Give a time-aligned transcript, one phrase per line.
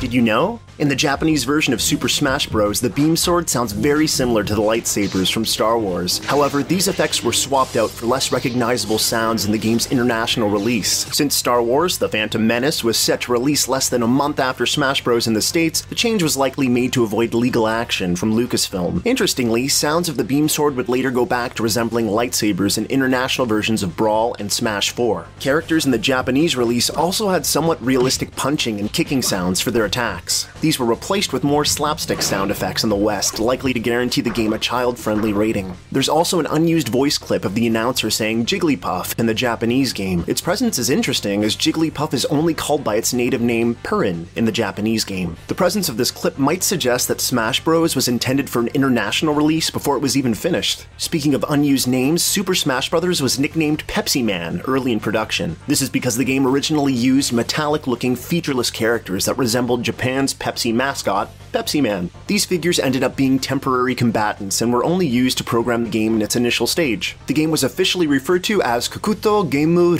[0.00, 0.60] Did you know?
[0.78, 4.54] In the Japanese version of Super Smash Bros., the beam sword sounds very similar to
[4.54, 6.24] the lightsabers from Star Wars.
[6.24, 11.06] However, these effects were swapped out for less recognizable sounds in the game's international release.
[11.14, 14.64] Since Star Wars The Phantom Menace was set to release less than a month after
[14.64, 15.26] Smash Bros.
[15.26, 19.02] in the States, the change was likely made to avoid legal action from Lucasfilm.
[19.04, 23.46] Interestingly, sounds of the beam sword would later go back to resembling lightsabers in international
[23.46, 25.26] versions of Brawl and Smash 4.
[25.40, 29.89] Characters in the Japanese release also had somewhat realistic punching and kicking sounds for their
[29.90, 30.46] attacks.
[30.60, 34.30] These were replaced with more slapstick sound effects in the West, likely to guarantee the
[34.30, 35.76] game a child friendly rating.
[35.90, 40.22] There's also an unused voice clip of the announcer saying Jigglypuff in the Japanese game.
[40.28, 44.44] Its presence is interesting as Jigglypuff is only called by its native name Purin in
[44.44, 45.36] the Japanese game.
[45.48, 47.96] The presence of this clip might suggest that Smash Bros.
[47.96, 50.86] was intended for an international release before it was even finished.
[50.98, 53.20] Speaking of unused names, Super Smash Bros.
[53.20, 55.56] was nicknamed Pepsi Man early in production.
[55.66, 60.72] This is because the game originally used metallic looking featureless characters that resembled Japan's Pepsi
[60.72, 62.10] mascot, Pepsi Man.
[62.28, 66.14] These figures ended up being temporary combatants and were only used to program the game
[66.14, 67.16] in its initial stage.
[67.26, 69.42] The game was officially referred to as Kakuto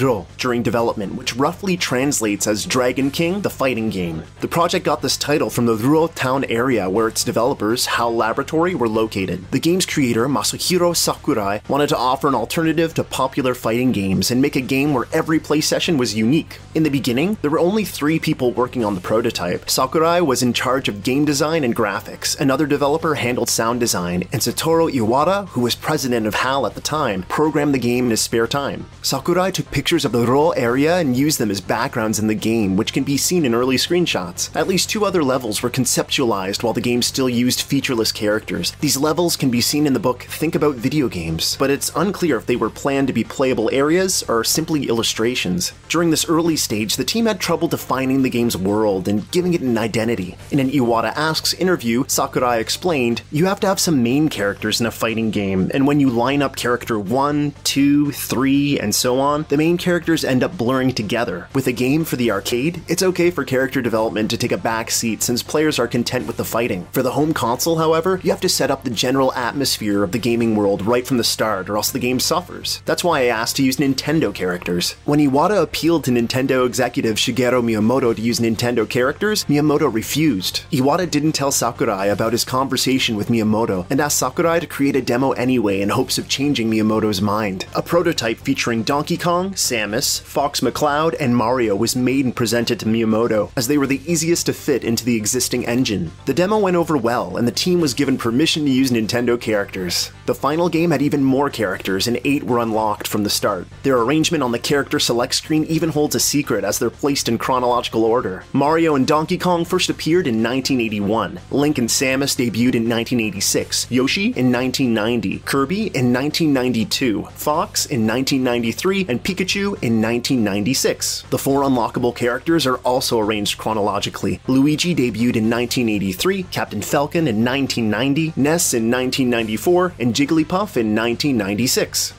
[0.00, 4.22] Ro during development, which roughly translates as Dragon King, the fighting game.
[4.40, 8.76] The project got this title from the Ryuo town area where its developers, HAL Laboratory,
[8.76, 9.50] were located.
[9.50, 14.40] The game's creator, Masahiro Sakurai, wanted to offer an alternative to popular fighting games and
[14.40, 16.60] make a game where every play session was unique.
[16.76, 19.68] In the beginning, there were only three people working on the prototype.
[19.68, 22.38] Sakurai was in charge of game design and graphics.
[22.38, 26.80] Another developer handled sound design, and Satoru Iwata, who was president of HAL at the
[26.82, 28.84] time, programmed the game in his spare time.
[29.00, 32.76] Sakurai took pictures of the Ro area and used them as backgrounds in the game,
[32.76, 34.54] which can be seen in early screenshots.
[34.54, 38.72] At least two other levels were conceptualized while the game still used featureless characters.
[38.80, 42.36] These levels can be seen in the book Think About Video Games, but it's unclear
[42.36, 45.72] if they were planned to be playable areas or simply illustrations.
[45.88, 49.62] During this early stage, the team had trouble defining the game's world and giving it
[49.62, 50.36] an identity.
[50.50, 54.86] In an Iwata Asks interview, Sakurai explained, You have to have some main characters in
[54.86, 59.46] a fighting game, and when you line up character 1, 2, 3, and so on,
[59.48, 61.46] the main characters end up blurring together.
[61.54, 64.90] With a game for the arcade, it's okay for character development to take a back
[64.90, 66.88] seat since players are content with the fighting.
[66.90, 70.18] For the home console, however, you have to set up the general atmosphere of the
[70.18, 72.82] gaming world right from the start, or else the game suffers.
[72.86, 74.96] That's why I asked to use Nintendo characters.
[75.04, 80.62] When Iwata appealed to Nintendo executive Shigeru Miyamoto to use Nintendo characters, Miyamoto refused.
[80.72, 85.02] Iwata didn't tell Sakurai about his conversation with Miyamoto and asked Sakurai to create a
[85.02, 87.66] demo anyway in hopes of changing Miyamoto's mind.
[87.74, 92.86] A prototype featuring Donkey Kong, Samus, Fox McCloud, and Mario was made and presented to
[92.86, 96.10] Miyamoto, as they were the easiest to fit into the existing engine.
[96.24, 100.10] The demo went over well, and the team was given permission to use Nintendo characters.
[100.24, 103.66] The final game had even more characters, and eight were unlocked from the start.
[103.82, 107.36] Their arrangement on the character select screen even holds a secret as they're placed in
[107.36, 108.44] chronological order.
[108.54, 111.09] Mario and Donkey Kong first appeared in 1981,
[111.50, 119.06] Link and Samus debuted in 1986, Yoshi in 1990, Kirby in 1992, Fox in 1993,
[119.08, 121.24] and Pikachu in 1996.
[121.30, 124.40] The four unlockable characters are also arranged chronologically.
[124.46, 132.14] Luigi debuted in 1983, Captain Falcon in 1990, Ness in 1994, and Jigglypuff in 1996.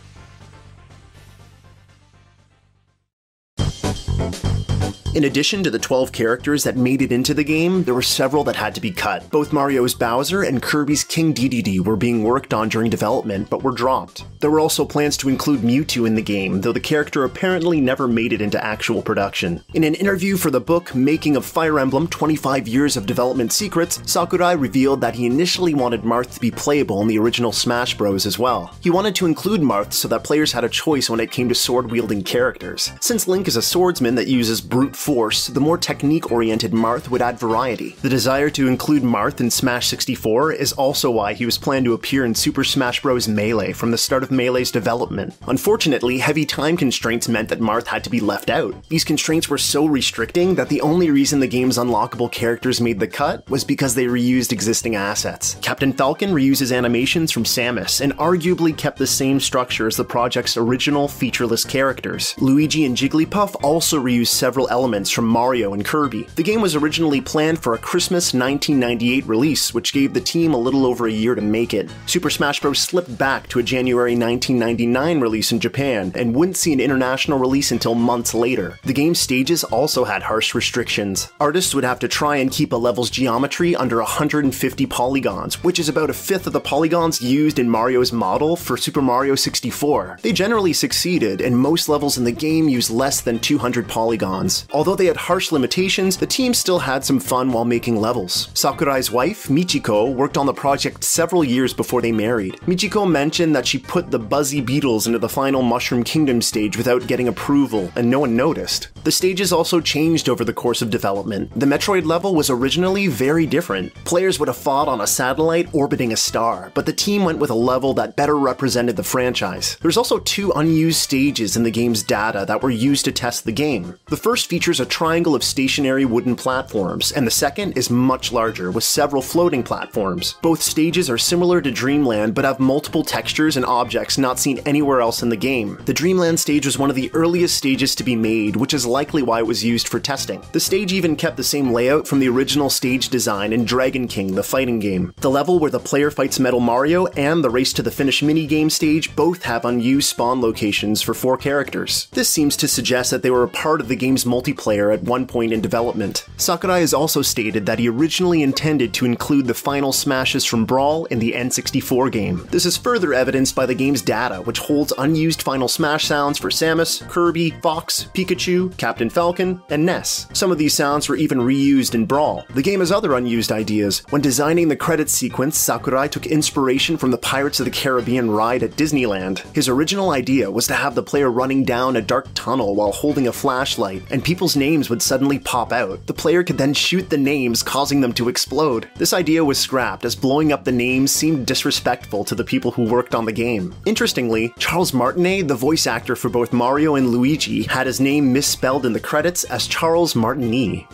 [5.13, 8.45] In addition to the 12 characters that made it into the game, there were several
[8.45, 9.29] that had to be cut.
[9.29, 13.73] Both Mario's Bowser and Kirby's King Dedede were being worked on during development, but were
[13.73, 14.23] dropped.
[14.39, 18.07] There were also plans to include Mewtwo in the game, though the character apparently never
[18.07, 19.61] made it into actual production.
[19.73, 24.01] In an interview for the book Making of Fire Emblem 25 Years of Development Secrets,
[24.09, 28.25] Sakurai revealed that he initially wanted Marth to be playable in the original Smash Bros.
[28.25, 28.73] as well.
[28.79, 31.55] He wanted to include Marth so that players had a choice when it came to
[31.55, 32.93] sword wielding characters.
[33.01, 37.23] Since Link is a swordsman that uses brute force, the more technique oriented Marth would
[37.23, 37.95] add variety.
[38.01, 41.93] The desire to include Marth in Smash 64 is also why he was planned to
[41.93, 43.27] appear in Super Smash Bros.
[43.27, 45.35] Melee from the start of Melee's development.
[45.47, 48.75] Unfortunately, heavy time constraints meant that Marth had to be left out.
[48.89, 53.07] These constraints were so restricting that the only reason the game's unlockable characters made the
[53.07, 55.55] cut was because they reused existing assets.
[55.61, 60.57] Captain Falcon reuses animations from Samus and arguably kept the same structure as the project's
[60.57, 62.35] original featureless characters.
[62.37, 66.27] Luigi and Jigglypuff also reused several elements from Mario and Kirby.
[66.35, 70.57] The game was originally planned for a Christmas 1998 release, which gave the team a
[70.57, 71.89] little over a year to make it.
[72.05, 72.79] Super Smash Bros.
[72.79, 77.71] slipped back to a January 1999 release in Japan and wouldn't see an international release
[77.71, 78.77] until months later.
[78.83, 81.31] The game's stages also had harsh restrictions.
[81.39, 85.89] Artists would have to try and keep a level's geometry under 150 polygons, which is
[85.89, 90.19] about a fifth of the polygons used in Mario's model for Super Mario 64.
[90.21, 94.65] They generally succeeded, and most levels in the game use less than 200 polygons.
[94.81, 98.47] Although they had harsh limitations, the team still had some fun while making levels.
[98.55, 102.55] Sakurai's wife, Michiko, worked on the project several years before they married.
[102.65, 107.05] Michiko mentioned that she put the buzzy beetles into the final Mushroom Kingdom stage without
[107.05, 108.87] getting approval, and no one noticed.
[109.03, 111.51] The stages also changed over the course of development.
[111.59, 113.93] The Metroid level was originally very different.
[114.03, 117.51] Players would have fought on a satellite orbiting a star, but the team went with
[117.51, 119.77] a level that better represented the franchise.
[119.83, 123.51] There's also two unused stages in the game's data that were used to test the
[123.51, 123.99] game.
[124.07, 128.71] The first features a triangle of stationary wooden platforms, and the second is much larger,
[128.71, 130.35] with several floating platforms.
[130.41, 135.01] Both stages are similar to Dreamland, but have multiple textures and objects not seen anywhere
[135.01, 135.77] else in the game.
[135.83, 139.23] The Dreamland stage was one of the earliest stages to be made, which is likely
[139.23, 140.41] why it was used for testing.
[140.53, 144.35] The stage even kept the same layout from the original stage design in Dragon King,
[144.35, 145.13] the fighting game.
[145.17, 148.71] The level where the player fights Metal Mario and the Race to the Finish minigame
[148.71, 152.07] stage both have unused spawn locations for four characters.
[152.13, 155.25] This seems to suggest that they were a part of the game's multiplayer at one
[155.25, 156.25] point in development.
[156.37, 161.05] Sakurai has also stated that he originally intended to include the final smashes from Brawl
[161.05, 162.47] in the N64 game.
[162.51, 166.49] This is further evidenced by the game's data, which holds unused final smash sounds for
[166.49, 170.27] Samus, Kirby, Fox, Pikachu, Captain Falcon, and Ness.
[170.33, 172.45] Some of these sounds were even reused in Brawl.
[172.53, 174.03] The game has other unused ideas.
[174.09, 178.63] When designing the credits sequence, Sakurai took inspiration from the Pirates of the Caribbean ride
[178.63, 179.39] at Disneyland.
[179.55, 183.27] His original idea was to have the player running down a dark tunnel while holding
[183.27, 186.05] a flashlight, and people's names would suddenly pop out.
[186.07, 188.89] The player could then shoot the names, causing them to explode.
[188.97, 192.83] This idea was scrapped as blowing up the names seemed disrespectful to the people who
[192.83, 193.73] worked on the game.
[193.85, 198.85] Interestingly, Charles Martinet, the voice actor for both Mario and Luigi, had his name misspelled
[198.85, 200.85] in the credits as Charles Martinet.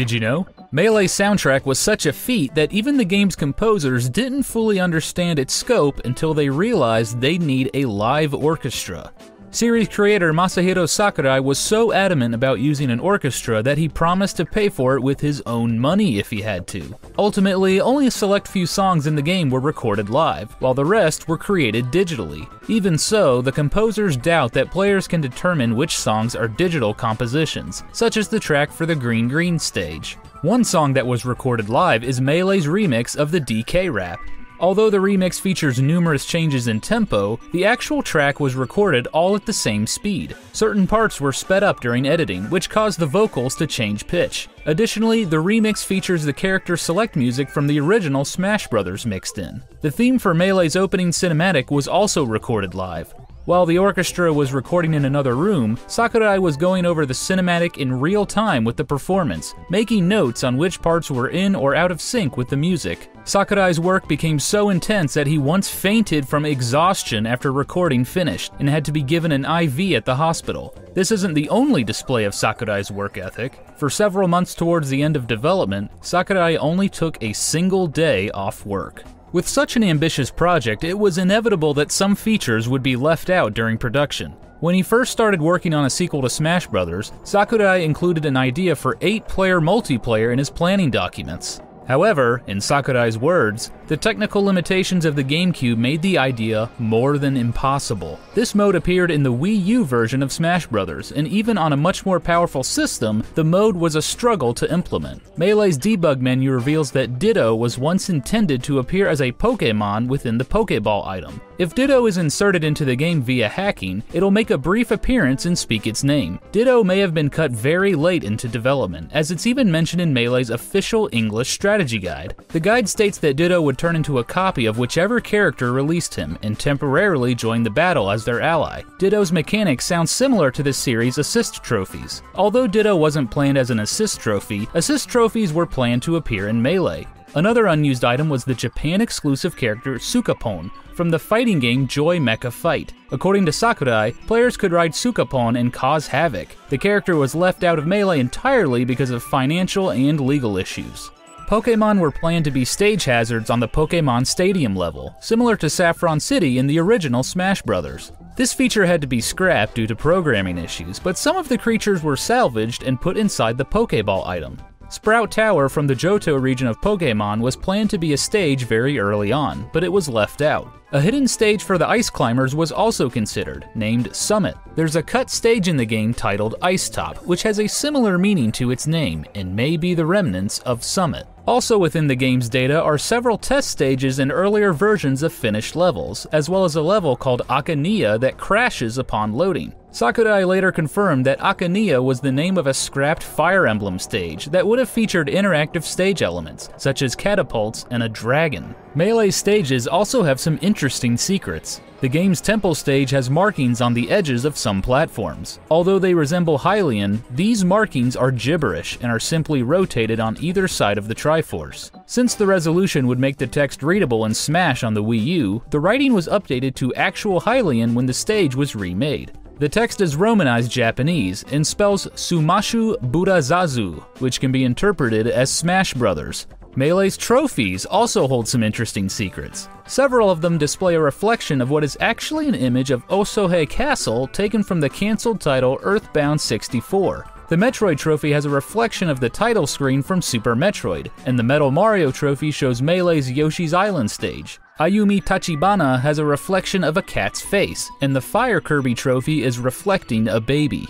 [0.00, 0.46] Did you know?
[0.72, 5.52] Melee's soundtrack was such a feat that even the game's composers didn't fully understand its
[5.52, 9.12] scope until they realized they'd need a live orchestra.
[9.52, 14.46] Series creator Masahiro Sakurai was so adamant about using an orchestra that he promised to
[14.46, 16.94] pay for it with his own money if he had to.
[17.18, 21.26] Ultimately, only a select few songs in the game were recorded live, while the rest
[21.26, 22.48] were created digitally.
[22.68, 28.16] Even so, the composers doubt that players can determine which songs are digital compositions, such
[28.16, 30.16] as the track for the Green Green stage.
[30.42, 34.20] One song that was recorded live is Melee's remix of the DK rap.
[34.60, 39.46] Although the remix features numerous changes in tempo, the actual track was recorded all at
[39.46, 40.36] the same speed.
[40.52, 44.48] Certain parts were sped up during editing, which caused the vocals to change pitch.
[44.66, 49.06] Additionally, the remix features the character select music from the original Smash Bros.
[49.06, 49.62] mixed in.
[49.80, 53.14] The theme for Melee's opening cinematic was also recorded live.
[53.46, 57.98] While the orchestra was recording in another room, Sakurai was going over the cinematic in
[57.98, 62.02] real time with the performance, making notes on which parts were in or out of
[62.02, 63.09] sync with the music.
[63.24, 68.68] Sakurai's work became so intense that he once fainted from exhaustion after recording finished and
[68.68, 70.74] had to be given an IV at the hospital.
[70.94, 73.64] This isn't the only display of Sakurai's work ethic.
[73.76, 78.66] For several months towards the end of development, Sakurai only took a single day off
[78.66, 79.04] work.
[79.32, 83.54] With such an ambitious project, it was inevitable that some features would be left out
[83.54, 84.32] during production.
[84.58, 88.74] When he first started working on a sequel to Smash Bros., Sakurai included an idea
[88.74, 91.60] for 8 player multiplayer in his planning documents.
[91.90, 97.36] However, in Sakurai's words, the technical limitations of the GameCube made the idea more than
[97.36, 98.20] impossible.
[98.32, 101.76] This mode appeared in the Wii U version of Smash Bros., and even on a
[101.76, 105.20] much more powerful system, the mode was a struggle to implement.
[105.36, 110.38] Melee's debug menu reveals that Ditto was once intended to appear as a Pokemon within
[110.38, 111.40] the Pokeball item.
[111.60, 115.58] If Ditto is inserted into the game via hacking, it'll make a brief appearance and
[115.58, 116.40] speak its name.
[116.52, 120.48] Ditto may have been cut very late into development, as it's even mentioned in Melee's
[120.48, 122.34] official English strategy guide.
[122.48, 126.38] The guide states that Ditto would turn into a copy of whichever character released him
[126.42, 128.80] and temporarily join the battle as their ally.
[128.98, 132.22] Ditto's mechanics sound similar to the series' assist trophies.
[132.36, 136.62] Although Ditto wasn't planned as an assist trophy, assist trophies were planned to appear in
[136.62, 137.06] Melee.
[137.36, 142.52] Another unused item was the Japan exclusive character Sukapon from the fighting game Joy Mecha
[142.52, 142.92] Fight.
[143.12, 146.48] According to Sakurai, players could ride Sukapon and cause havoc.
[146.70, 151.10] The character was left out of Melee entirely because of financial and legal issues.
[151.46, 156.18] Pokemon were planned to be stage hazards on the Pokemon Stadium level, similar to Saffron
[156.18, 158.10] City in the original Smash Bros.
[158.36, 162.02] This feature had to be scrapped due to programming issues, but some of the creatures
[162.02, 164.58] were salvaged and put inside the Pokeball item.
[164.90, 168.98] Sprout Tower from the Johto region of Pokemon was planned to be a stage very
[168.98, 170.68] early on, but it was left out.
[170.90, 174.56] A hidden stage for the ice climbers was also considered, named Summit.
[174.74, 178.50] There's a cut stage in the game titled Ice Top, which has a similar meaning
[178.50, 181.28] to its name and may be the remnants of Summit.
[181.50, 186.24] Also within the game's data are several test stages and earlier versions of finished levels,
[186.26, 189.74] as well as a level called Akaniya that crashes upon loading.
[189.90, 194.64] Sakurai later confirmed that Akaniya was the name of a scrapped Fire Emblem stage that
[194.64, 198.72] would have featured interactive stage elements, such as catapults and a dragon.
[198.94, 201.80] Melee stages also have some interesting secrets.
[202.00, 205.60] The game's temple stage has markings on the edges of some platforms.
[205.70, 210.96] Although they resemble Hylian, these markings are gibberish and are simply rotated on either side
[210.96, 211.90] of the Triforce.
[212.06, 215.80] Since the resolution would make the text readable in Smash on the Wii U, the
[215.80, 219.32] writing was updated to actual Hylian when the stage was remade.
[219.58, 225.92] The text is Romanized Japanese and spells Sumashu Burazazu, which can be interpreted as Smash
[225.92, 226.46] Brothers.
[226.76, 229.68] Melee's trophies also hold some interesting secrets.
[229.86, 234.28] Several of them display a reflection of what is actually an image of Osohe Castle
[234.28, 237.26] taken from the cancelled title Earthbound 64.
[237.48, 241.42] The Metroid trophy has a reflection of the title screen from Super Metroid, and the
[241.42, 244.60] Metal Mario trophy shows Melee's Yoshi's Island stage.
[244.78, 249.58] Ayumi Tachibana has a reflection of a cat's face, and the Fire Kirby trophy is
[249.58, 250.86] reflecting a baby.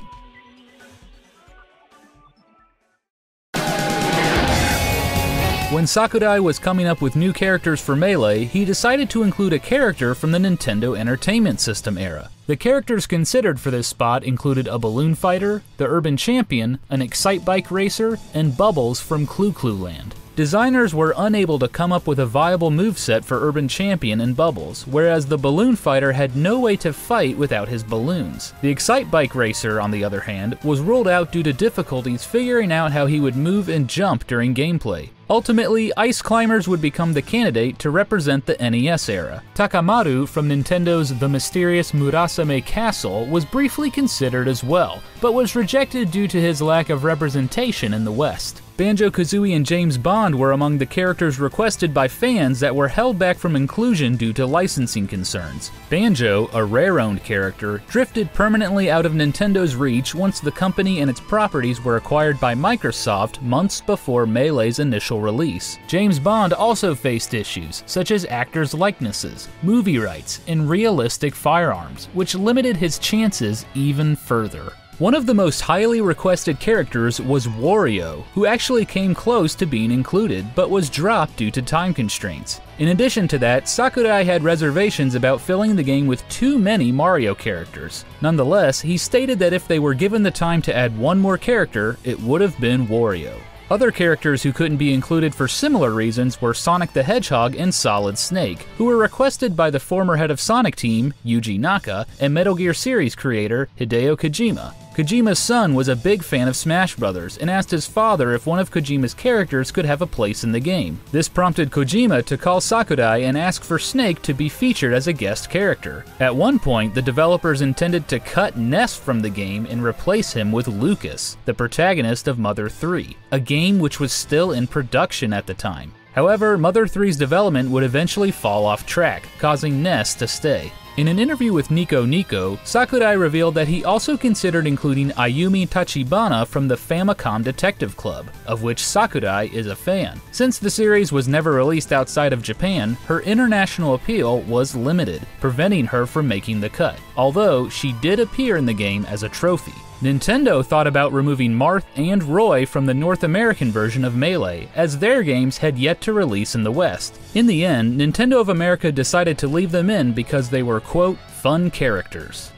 [5.70, 9.60] When Sakurai was coming up with new characters for Melee, he decided to include a
[9.60, 12.28] character from the Nintendo Entertainment System era.
[12.48, 17.70] The characters considered for this spot included a balloon fighter, the urban champion, an Excitebike
[17.70, 20.16] racer, and Bubbles from Clu Clu Land.
[20.36, 24.86] Designers were unable to come up with a viable moveset for Urban Champion and Bubbles,
[24.86, 28.54] whereas the Balloon Fighter had no way to fight without his balloons.
[28.62, 32.70] The Excite Bike Racer, on the other hand, was ruled out due to difficulties figuring
[32.70, 35.10] out how he would move and jump during gameplay.
[35.28, 39.42] Ultimately, Ice Climbers would become the candidate to represent the NES era.
[39.54, 46.10] Takamaru from Nintendo's The Mysterious Murasame Castle was briefly considered as well, but was rejected
[46.10, 48.62] due to his lack of representation in the West.
[48.80, 53.18] Banjo Kazooie and James Bond were among the characters requested by fans that were held
[53.18, 55.70] back from inclusion due to licensing concerns.
[55.90, 61.10] Banjo, a rare owned character, drifted permanently out of Nintendo's reach once the company and
[61.10, 65.76] its properties were acquired by Microsoft months before Melee's initial release.
[65.86, 72.34] James Bond also faced issues, such as actors' likenesses, movie rights, and realistic firearms, which
[72.34, 74.72] limited his chances even further.
[75.00, 79.90] One of the most highly requested characters was Wario, who actually came close to being
[79.90, 82.60] included, but was dropped due to time constraints.
[82.78, 87.34] In addition to that, Sakurai had reservations about filling the game with too many Mario
[87.34, 88.04] characters.
[88.20, 91.96] Nonetheless, he stated that if they were given the time to add one more character,
[92.04, 93.40] it would have been Wario.
[93.70, 98.18] Other characters who couldn't be included for similar reasons were Sonic the Hedgehog and Solid
[98.18, 102.56] Snake, who were requested by the former head of Sonic Team, Yuji Naka, and Metal
[102.56, 104.74] Gear series creator, Hideo Kojima.
[105.00, 107.38] Kojima's son was a big fan of Smash Bros.
[107.38, 110.60] and asked his father if one of Kojima's characters could have a place in the
[110.60, 111.00] game.
[111.10, 115.14] This prompted Kojima to call Sakurai and ask for Snake to be featured as a
[115.14, 116.04] guest character.
[116.18, 120.52] At one point, the developers intended to cut Ness from the game and replace him
[120.52, 125.46] with Lucas, the protagonist of Mother 3, a game which was still in production at
[125.46, 125.94] the time.
[126.12, 130.70] However, Mother 3's development would eventually fall off track, causing Ness to stay.
[130.96, 136.44] In an interview with Nico Nico, Sakurai revealed that he also considered including Ayumi Tachibana
[136.46, 140.20] from the Famicom Detective Club, of which Sakurai is a fan.
[140.32, 145.86] Since the series was never released outside of Japan, her international appeal was limited, preventing
[145.86, 149.72] her from making the cut, although she did appear in the game as a trophy.
[150.00, 154.98] Nintendo thought about removing Marth and Roy from the North American version of Melee, as
[154.98, 157.20] their games had yet to release in the West.
[157.34, 161.18] In the end, Nintendo of America decided to leave them in because they were, quote,
[161.18, 162.50] fun characters.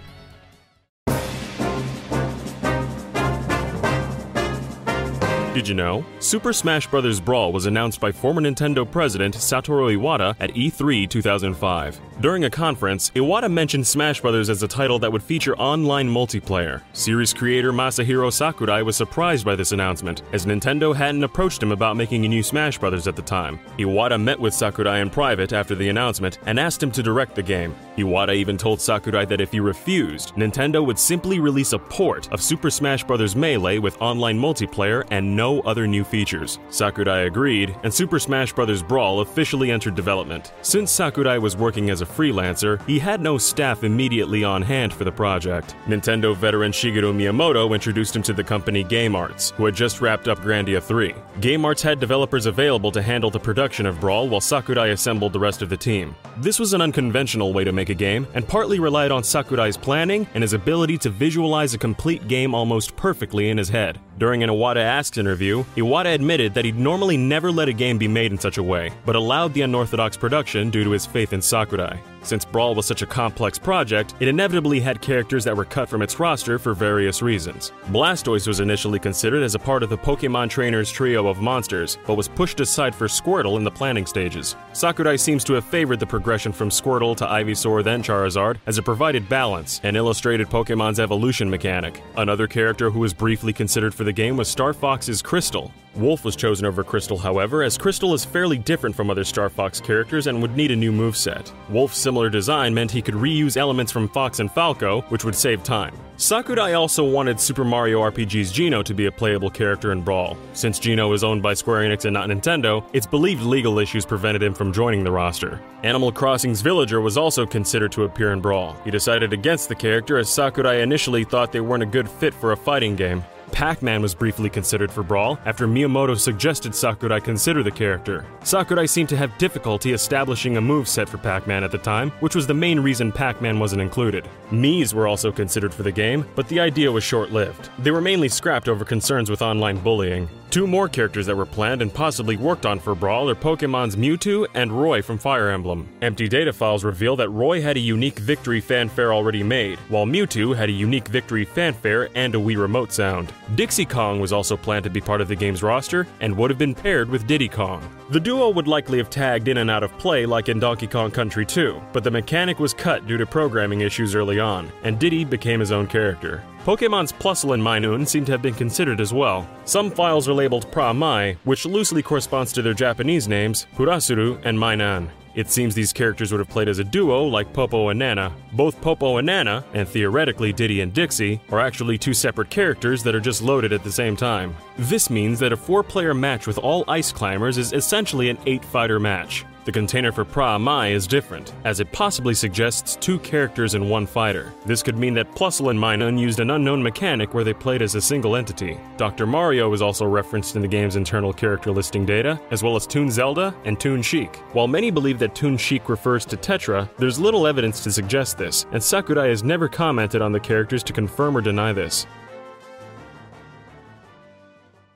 [5.55, 6.03] Did you know?
[6.19, 7.21] Super Smash Bros.
[7.21, 12.01] Brawl was announced by former Nintendo president Satoru Iwata at E3 2005.
[12.23, 14.49] During a conference, Iwata mentioned Smash Bros.
[14.49, 16.81] as a title that would feature online multiplayer.
[16.95, 21.99] Series creator Masahiro Sakurai was surprised by this announcement, as Nintendo hadn't approached him about
[21.99, 23.07] making a new Smash Bros.
[23.07, 23.61] at the time.
[23.77, 27.43] Iwata met with Sakurai in private after the announcement and asked him to direct the
[27.43, 27.75] game.
[27.99, 32.41] Iwata even told Sakurai that if he refused, Nintendo would simply release a port of
[32.41, 33.37] Super Smash Bros.
[33.37, 36.59] Melee with online multiplayer and no other new features.
[36.71, 38.83] Sakurai agreed, and Super Smash Bros.
[38.83, 40.53] Brawl officially entered development.
[40.63, 45.05] Since Sakurai was working as a freelancer, he had no staff immediately on hand for
[45.05, 45.75] the project.
[45.87, 50.29] Nintendo veteran Shigeru Miyamoto introduced him to the company Game Arts, who had just wrapped
[50.29, 51.15] up Grandia 3.
[51.41, 55.41] Game Arts had developers available to handle the production of Brawl while Sakurai assembled the
[55.41, 56.15] rest of the team.
[56.39, 60.27] This was an unconventional way to make a game, and partly relied on Sakurai's planning
[60.35, 63.99] and his ability to visualize a complete game almost perfectly in his head.
[64.19, 65.32] During an Iwata Asks interview,
[65.77, 68.91] Iwata admitted that he'd normally never let a game be made in such a way,
[69.05, 71.99] but allowed the unorthodox production due to his faith in Sakurai.
[72.23, 76.03] Since Brawl was such a complex project, it inevitably had characters that were cut from
[76.03, 77.73] its roster for various reasons.
[77.87, 82.15] Blastoise was initially considered as a part of the Pokemon Trainers trio of monsters, but
[82.15, 84.57] was pushed aside for Squirtle in the planning stages.
[84.73, 88.85] Sakurai seems to have favored the progression from Squirtle to Ivysaur then Charizard, as it
[88.85, 92.03] provided balance and illustrated Pokemon's evolution mechanic.
[92.17, 95.73] Another character who was briefly considered for the game was Star Fox's Krystal.
[95.95, 99.79] Wolf was chosen over Krystal, however, as Krystal is fairly different from other Star Fox
[99.79, 101.53] characters and would need a new moveset.
[101.69, 105.63] Wolf's similar design meant he could reuse elements from Fox and Falco, which would save
[105.63, 105.95] time.
[106.17, 110.39] Sakurai also wanted Super Mario RPG's Geno to be a playable character in Brawl.
[110.55, 114.43] Since Geno is owned by Square Enix and not Nintendo, it's believed legal issues prevented
[114.43, 115.61] him from joining the roster.
[115.83, 118.77] Animal Crossing's Villager was also considered to appear in Brawl.
[118.85, 122.53] He decided against the character as Sakurai initially thought they weren't a good fit for
[122.53, 123.25] a fighting game.
[123.53, 128.25] Pac Man was briefly considered for Brawl after Miyamoto suggested Sakurai consider the character.
[128.43, 132.11] Sakurai seemed to have difficulty establishing a move set for Pac Man at the time,
[132.21, 134.29] which was the main reason Pac Man wasn't included.
[134.51, 137.69] Mii's were also considered for the game, but the idea was short lived.
[137.79, 140.29] They were mainly scrapped over concerns with online bullying.
[140.51, 144.47] Two more characters that were planned and possibly worked on for Brawl are Pokemon's Mewtwo
[144.53, 145.89] and Roy from Fire Emblem.
[146.03, 150.55] Empty data files reveal that Roy had a unique victory fanfare already made, while Mewtwo
[150.55, 153.33] had a unique victory fanfare and a Wii remote sound.
[153.55, 156.59] Dixie Kong was also planned to be part of the game's roster and would have
[156.59, 157.83] been paired with Diddy Kong.
[158.11, 161.11] The duo would likely have tagged in and out of play like in Donkey Kong
[161.11, 165.25] Country 2, but the mechanic was cut due to programming issues early on, and Diddy
[165.25, 166.43] became his own character.
[166.65, 169.49] Pokemon's Plusle and Minun seem to have been considered as well.
[169.65, 174.57] Some files are labeled Pra Mai, which loosely corresponds to their Japanese names, Purasuru and
[174.57, 175.11] Mainan.
[175.35, 178.35] It seems these characters would have played as a duo like Popo and Nana.
[178.53, 183.15] Both Popo and Nana, and theoretically Diddy and Dixie, are actually two separate characters that
[183.15, 184.55] are just loaded at the same time.
[184.77, 188.65] This means that a four player match with all ice climbers is essentially an eight
[188.65, 189.47] fighter match.
[189.65, 194.07] The container for Pra Mai is different, as it possibly suggests two characters in one
[194.07, 194.53] fighter.
[194.67, 197.95] This could mean that Plusle and Minun used an unknown mechanic where they played as
[197.95, 198.77] a single entity.
[198.97, 199.25] Dr.
[199.25, 203.09] Mario is also referenced in the game's internal character listing data, as well as Toon
[203.09, 204.37] Zelda and Toon Sheik.
[204.53, 208.67] While many believe that Toon Sheik refers to Tetra, there's little evidence to suggest this,
[208.73, 212.07] and Sakurai has never commented on the characters to confirm or deny this.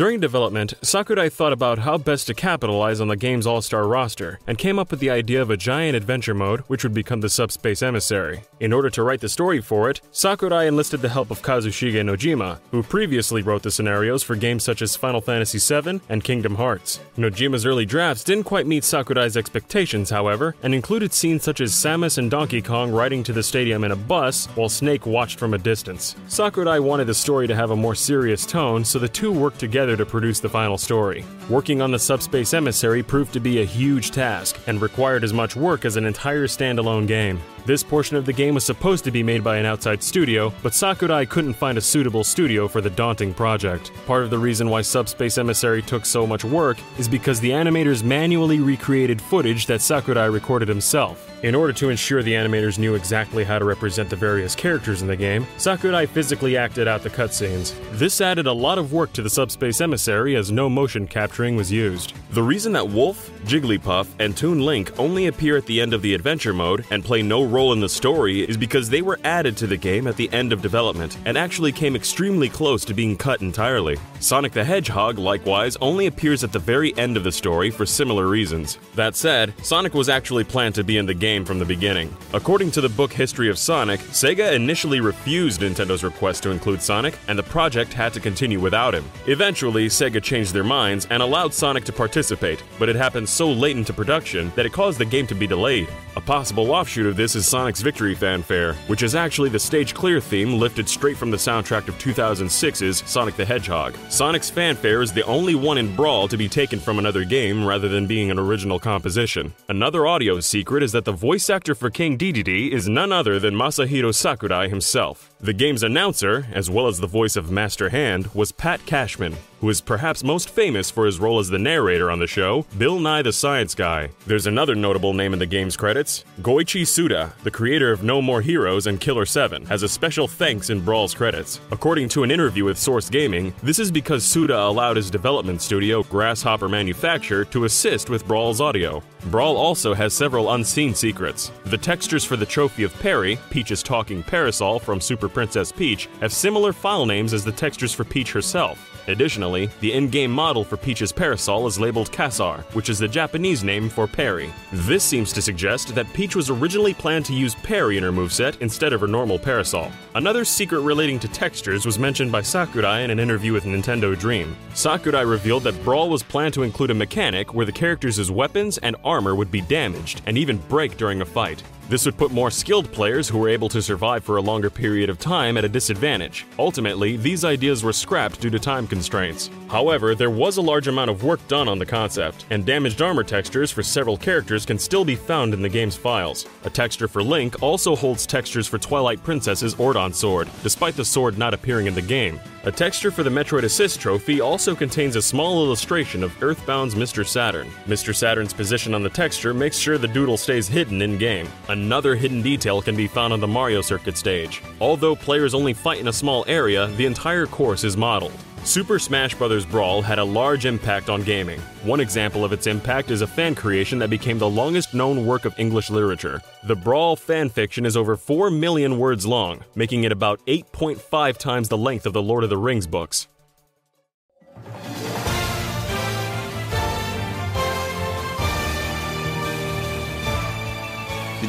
[0.00, 4.38] During development, Sakurai thought about how best to capitalize on the game's all star roster
[4.46, 7.28] and came up with the idea of a giant adventure mode which would become the
[7.28, 8.40] Subspace Emissary.
[8.60, 12.60] In order to write the story for it, Sakurai enlisted the help of Kazushige Nojima,
[12.70, 17.00] who previously wrote the scenarios for games such as Final Fantasy VII and Kingdom Hearts.
[17.18, 22.16] Nojima's early drafts didn't quite meet Sakurai's expectations, however, and included scenes such as Samus
[22.16, 25.58] and Donkey Kong riding to the stadium in a bus while Snake watched from a
[25.58, 26.16] distance.
[26.26, 29.89] Sakurai wanted the story to have a more serious tone, so the two worked together
[29.96, 31.24] to produce the final story.
[31.48, 35.56] Working on the Subspace Emissary proved to be a huge task and required as much
[35.56, 37.40] work as an entire standalone game.
[37.66, 40.74] This portion of the game was supposed to be made by an outside studio, but
[40.74, 43.92] Sakurai couldn't find a suitable studio for the daunting project.
[44.06, 48.02] Part of the reason why Subspace Emissary took so much work is because the animators
[48.02, 51.26] manually recreated footage that Sakurai recorded himself.
[51.44, 55.08] In order to ensure the animators knew exactly how to represent the various characters in
[55.08, 57.74] the game, Sakurai physically acted out the cutscenes.
[57.92, 61.72] This added a lot of work to the Subspace Emissary as no motion capturing was
[61.72, 62.14] used.
[62.32, 66.14] The reason that Wolf, Jigglypuff, and Toon Link only appear at the end of the
[66.14, 69.66] adventure mode and play no role in the story is because they were added to
[69.66, 73.42] the game at the end of development and actually came extremely close to being cut
[73.42, 73.98] entirely.
[74.18, 78.26] Sonic the Hedgehog, likewise, only appears at the very end of the story for similar
[78.26, 78.78] reasons.
[78.94, 82.16] That said, Sonic was actually planned to be in the game from the beginning.
[82.32, 87.18] According to the book History of Sonic, Sega initially refused Nintendo's request to include Sonic,
[87.28, 89.04] and the project had to continue without him.
[89.26, 93.76] Eventually, Sega changed their minds and allowed Sonic to participate, but it happened so late
[93.76, 95.88] into production that it caused the game to be delayed.
[96.16, 100.20] A possible offshoot of this is Sonic's Victory Fanfare, which is actually the stage clear
[100.20, 103.94] theme lifted straight from the soundtrack of 2006's Sonic the Hedgehog.
[104.08, 107.88] Sonic's Fanfare is the only one in Brawl to be taken from another game rather
[107.88, 109.52] than being an original composition.
[109.68, 113.54] Another audio secret is that the voice actor for King Dedede is none other than
[113.54, 115.29] Masahiro Sakurai himself.
[115.42, 119.70] The game's announcer, as well as the voice of Master Hand, was Pat Cashman, who
[119.70, 123.22] is perhaps most famous for his role as the narrator on the show, Bill Nye
[123.22, 124.10] the Science Guy.
[124.26, 126.26] There's another notable name in the game's credits.
[126.42, 130.68] Goichi Suda, the creator of No More Heroes and Killer 7, has a special thanks
[130.68, 131.58] in Brawl's credits.
[131.70, 136.02] According to an interview with Source Gaming, this is because Suda allowed his development studio,
[136.02, 139.02] Grasshopper Manufacture, to assist with Brawl's audio.
[139.30, 141.50] Brawl also has several unseen secrets.
[141.64, 146.32] The textures for the trophy of Perry, Peach's talking parasol from Super Princess Peach, have
[146.32, 148.86] similar file names as the textures for Peach herself.
[149.08, 153.64] Additionally, the in game model for Peach's parasol is labeled Kasar, which is the Japanese
[153.64, 154.52] name for Perry.
[154.72, 158.60] This seems to suggest that Peach was originally planned to use Perry in her moveset
[158.60, 159.90] instead of her normal parasol.
[160.14, 164.56] Another secret relating to textures was mentioned by Sakurai in an interview with Nintendo Dream.
[164.74, 168.96] Sakurai revealed that Brawl was planned to include a mechanic where the characters' weapons and
[169.02, 171.62] armor would be damaged and even break during a fight.
[171.90, 175.10] This would put more skilled players who were able to survive for a longer period
[175.10, 176.46] of time at a disadvantage.
[176.56, 179.50] Ultimately, these ideas were scrapped due to time constraints.
[179.68, 183.24] However, there was a large amount of work done on the concept, and damaged armor
[183.24, 186.46] textures for several characters can still be found in the game's files.
[186.62, 191.38] A texture for Link also holds textures for Twilight Princess's Ordon sword, despite the sword
[191.38, 192.38] not appearing in the game.
[192.64, 197.26] A texture for the Metroid Assist trophy also contains a small illustration of Earthbound's Mr.
[197.26, 197.68] Saturn.
[197.86, 198.14] Mr.
[198.14, 201.48] Saturn's position on the texture makes sure the doodle stays hidden in game.
[201.80, 204.60] Another hidden detail can be found on the Mario Circuit stage.
[204.82, 208.38] Although players only fight in a small area, the entire course is modeled.
[208.64, 209.64] Super Smash Bros.
[209.64, 211.58] Brawl had a large impact on gaming.
[211.82, 215.46] One example of its impact is a fan creation that became the longest known work
[215.46, 216.42] of English literature.
[216.64, 221.78] The Brawl fanfiction is over 4 million words long, making it about 8.5 times the
[221.78, 223.26] length of the Lord of the Rings books.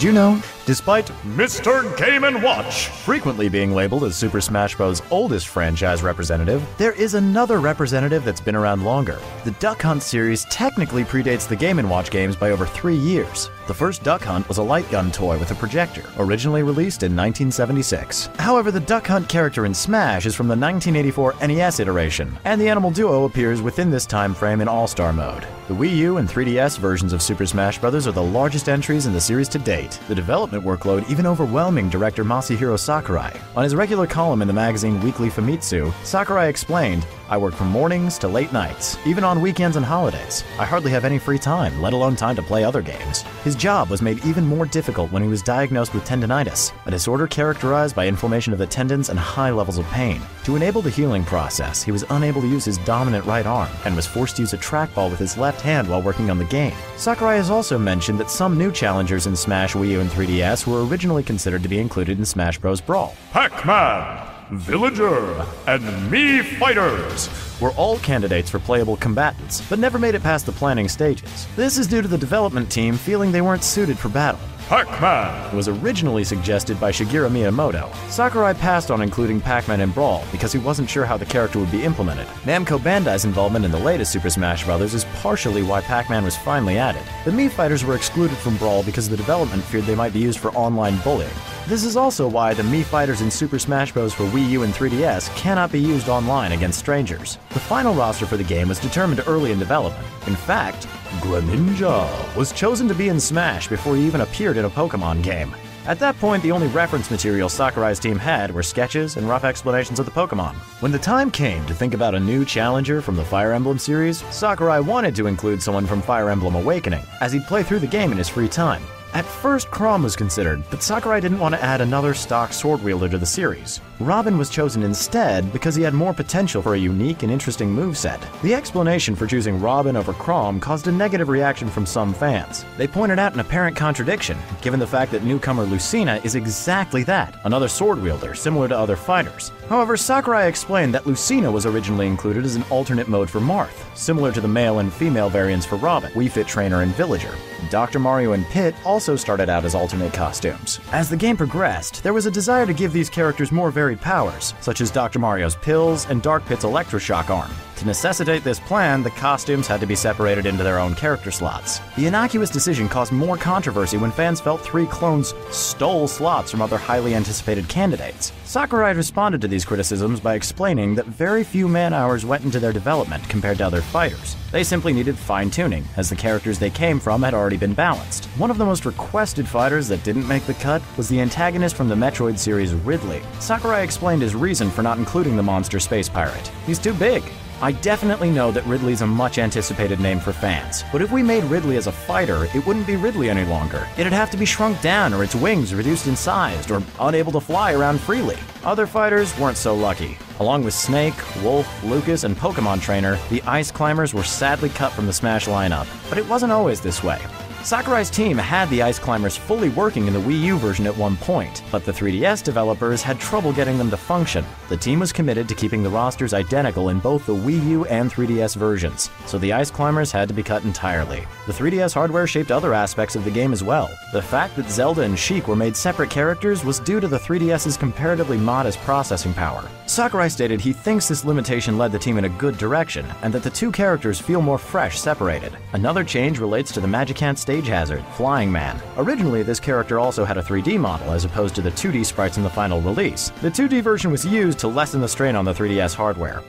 [0.02, 0.42] Did you know?
[0.65, 1.97] Despite Mr.
[1.97, 5.02] Game & Watch frequently being labeled as Super Smash Bros.
[5.10, 9.19] oldest franchise representative, there is another representative that's been around longer.
[9.43, 13.50] The Duck Hunt series technically predates the Game & Watch games by over three years.
[13.67, 17.15] The first Duck Hunt was a light gun toy with a projector, originally released in
[17.15, 18.30] 1976.
[18.38, 22.69] However, the Duck Hunt character in Smash is from the 1984 NES iteration, and the
[22.69, 25.45] animal duo appears within this time frame in All-Star mode.
[25.67, 28.06] The Wii U and 3DS versions of Super Smash Bros.
[28.06, 30.00] are the largest entries in the series to date.
[30.10, 33.32] The development workload even overwhelming director Masahiro Sakurai.
[33.56, 38.17] On his regular column in the magazine Weekly Famitsu, Sakurai explained, I work from mornings
[38.17, 40.44] to late nights, even on weekends and holidays.
[40.60, 43.22] I hardly have any free time, let alone time to play other games.
[43.46, 47.28] His job was made even more difficult when he was diagnosed with tendonitis, a disorder
[47.28, 50.22] characterized by inflammation of the tendons and high levels of pain.
[50.44, 53.96] To enable the healing process, he was unable to use his dominant right arm and
[53.96, 56.76] was forced to use a trackball with his left hand while working on the game.
[56.98, 60.86] Sakurai has also mentioned that some new challengers in Smash Wii U and 3DS were
[60.86, 62.82] originally considered to be included in Smash Bros.
[62.82, 63.15] Brawl.
[63.32, 67.30] Pac-Man Villager, and Mii Fighters
[67.62, 71.48] were all candidates for playable combatants, but never made it past the planning stages.
[71.56, 74.42] This is due to the development team feeling they weren't suited for battle.
[74.72, 77.94] Pac-Man was originally suggested by Shigeru Miyamoto.
[78.10, 81.72] Sakurai passed on including Pac-Man in Brawl because he wasn't sure how the character would
[81.72, 82.26] be implemented.
[82.46, 84.94] Namco Bandai's involvement in the latest Super Smash Bros.
[84.94, 87.02] is partially why Pac-Man was finally added.
[87.26, 90.40] The Mii Fighters were excluded from Brawl because the development feared they might be used
[90.40, 91.34] for online bullying.
[91.68, 94.14] This is also why the Mii Fighters in Super Smash Bros.
[94.14, 97.40] for Wii U and 3DS cannot be used online against strangers.
[97.50, 100.08] The final roster for the game was determined early in development.
[100.28, 100.88] In fact,
[101.19, 105.54] Greninja was chosen to be in Smash before he even appeared in a Pokemon game.
[105.86, 110.00] At that point, the only reference material Sakurai's team had were sketches and rough explanations
[110.00, 110.54] of the Pokemon.
[110.80, 114.24] When the time came to think about a new challenger from the Fire Emblem series,
[114.34, 118.12] Sakurai wanted to include someone from Fire Emblem Awakening, as he'd play through the game
[118.12, 118.84] in his free time.
[119.13, 123.10] At first, Chrom was considered, but Sakurai didn't want to add another stock sword wielder
[123.10, 123.82] to the series.
[124.06, 128.20] Robin was chosen instead because he had more potential for a unique and interesting moveset.
[128.42, 132.66] The explanation for choosing Robin over Chrom caused a negative reaction from some fans.
[132.78, 137.40] They pointed out an apparent contradiction, given the fact that newcomer Lucina is exactly that
[137.44, 139.52] another sword wielder, similar to other fighters.
[139.70, 144.32] However, Sakurai explained that Lucina was originally included as an alternate mode for Marth, similar
[144.32, 147.34] to the male and female variants for Robin, Wii Fit Trainer, and Villager.
[147.70, 148.00] Dr.
[148.00, 150.80] Mario and Pit also started out as alternate costumes.
[150.92, 154.80] As the game progressed, there was a desire to give these characters more powers, such
[154.82, 155.19] as Dr.
[155.19, 157.51] Mario's pills and Dark Pit's electroshock arm.
[157.82, 161.80] To necessitate this plan, the costumes had to be separated into their own character slots.
[161.97, 166.77] The innocuous decision caused more controversy when fans felt three clones stole slots from other
[166.77, 168.34] highly anticipated candidates.
[168.43, 172.73] Sakurai responded to these criticisms by explaining that very few man hours went into their
[172.73, 174.36] development compared to other fighters.
[174.51, 178.25] They simply needed fine tuning, as the characters they came from had already been balanced.
[178.38, 181.88] One of the most requested fighters that didn't make the cut was the antagonist from
[181.88, 183.21] the Metroid series, Ridley.
[183.39, 186.48] Sakurai explained his reason for not including the monster space pirate.
[186.65, 187.24] He's too big.
[187.62, 191.44] I definitely know that Ridley's a much anticipated name for fans, but if we made
[191.44, 193.88] Ridley as a fighter, it wouldn't be Ridley any longer.
[193.98, 197.39] It'd have to be shrunk down or its wings reduced in size or unable to
[197.39, 198.38] fly around freely.
[198.63, 200.17] Other fighters weren't so lucky.
[200.39, 201.13] Along with Snake,
[201.44, 205.88] Wolf, Lucas, and Pokemon Trainer, the Ice Climbers were sadly cut from the Smash lineup.
[206.10, 207.22] But it wasn't always this way.
[207.63, 211.15] Sakurai's team had the Ice Climbers fully working in the Wii U version at one
[211.15, 214.43] point, but the 3DS developers had trouble getting them to function.
[214.67, 218.12] The team was committed to keeping the rosters identical in both the Wii U and
[218.12, 221.24] 3DS versions, so the Ice Climbers had to be cut entirely.
[221.45, 223.91] The 3DS hardware shaped other aspects of the game as well.
[224.12, 227.78] The fact that Zelda and Sheik were made separate characters was due to the 3DS's
[227.78, 229.69] comparatively modest processing power.
[229.86, 233.43] Sakurai stated he thinks this limitation led the team in a good direction, and that
[233.43, 235.56] the two characters feel more fresh separated.
[235.74, 238.80] Another change relates to the Magicant stage hazard, Flying Man.
[238.98, 242.44] Originally, this character also had a 3D model as opposed to the 2D sprites in
[242.44, 243.30] the final release.
[243.42, 246.42] The 2D version was used to lessen the strain on the 3DS hardware.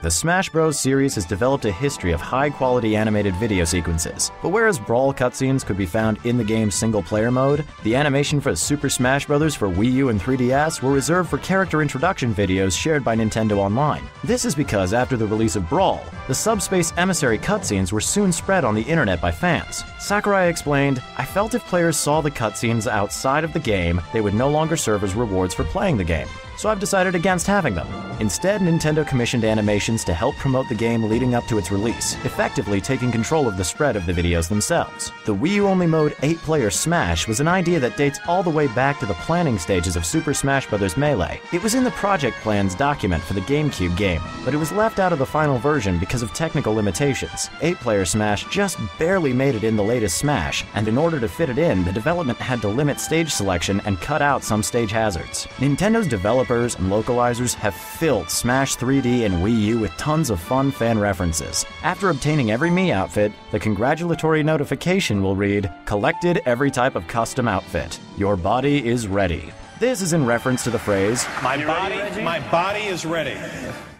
[0.00, 0.78] The Smash Bros.
[0.78, 5.66] series has developed a history of high quality animated video sequences, but whereas Brawl cutscenes
[5.66, 9.56] could be found in the game's single player mode, the animation for Super Smash Bros.
[9.56, 14.08] for Wii U and 3DS were reserved for character introduction videos shared by Nintendo Online.
[14.22, 18.64] This is because after the release of Brawl, the Subspace Emissary cutscenes were soon spread
[18.64, 19.82] on the internet by fans.
[19.98, 24.34] Sakurai explained, I felt if players saw the cutscenes outside of the game, they would
[24.34, 27.86] no longer serve as rewards for playing the game so I've decided against having them.
[28.20, 32.80] Instead, Nintendo commissioned animations to help promote the game leading up to its release, effectively
[32.80, 35.12] taking control of the spread of the videos themselves.
[35.24, 38.50] The Wii U only mode 8 player Smash was an idea that dates all the
[38.50, 40.96] way back to the planning stages of Super Smash Bros.
[40.96, 41.40] Melee.
[41.52, 44.98] It was in the project plans document for the GameCube game, but it was left
[44.98, 47.50] out of the final version because of technical limitations.
[47.62, 51.28] 8 player Smash just barely made it in the latest Smash, and in order to
[51.28, 54.90] fit it in, the development had to limit stage selection and cut out some stage
[54.90, 55.46] hazards.
[55.58, 56.08] Nintendo's
[56.48, 60.98] developers and localizers have filled Smash 3D and Wii U with tons of fun fan
[60.98, 61.66] references.
[61.82, 67.48] After obtaining every Mii outfit, the congratulatory notification will read Collected every type of custom
[67.48, 68.00] outfit.
[68.16, 69.52] Your body is ready.
[69.78, 73.36] This is in reference to the phrase, My body, my body is ready.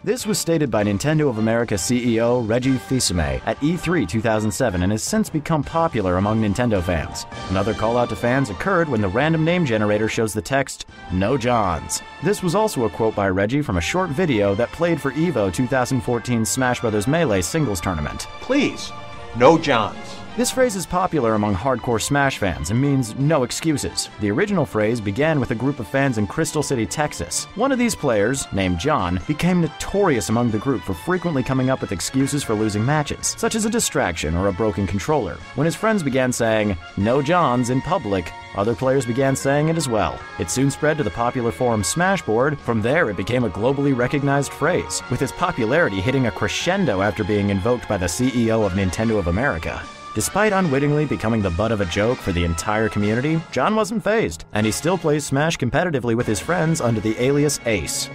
[0.08, 5.02] This was stated by Nintendo of America CEO Reggie Fils-Aimé at E3 2007 and has
[5.02, 7.26] since become popular among Nintendo fans.
[7.50, 11.36] Another call out to fans occurred when the random name generator shows the text, No
[11.36, 12.00] Johns.
[12.22, 15.52] This was also a quote by Reggie from a short video that played for EVO
[15.52, 17.06] 2014 Smash Bros.
[17.06, 18.28] Melee singles tournament.
[18.40, 18.90] Please,
[19.36, 19.98] no Johns.
[20.38, 24.08] This phrase is popular among hardcore Smash fans and means no excuses.
[24.20, 27.46] The original phrase began with a group of fans in Crystal City, Texas.
[27.56, 31.80] One of these players, named John, became notorious among the group for frequently coming up
[31.80, 35.38] with excuses for losing matches, such as a distraction or a broken controller.
[35.56, 39.88] When his friends began saying, no Johns in public, other players began saying it as
[39.88, 40.20] well.
[40.38, 42.60] It soon spread to the popular forum Smashboard.
[42.60, 47.24] From there, it became a globally recognized phrase, with its popularity hitting a crescendo after
[47.24, 49.84] being invoked by the CEO of Nintendo of America.
[50.14, 54.44] Despite unwittingly becoming the butt of a joke for the entire community, John wasn't fazed,
[54.52, 58.10] and he still plays Smash competitively with his friends under the alias Ace.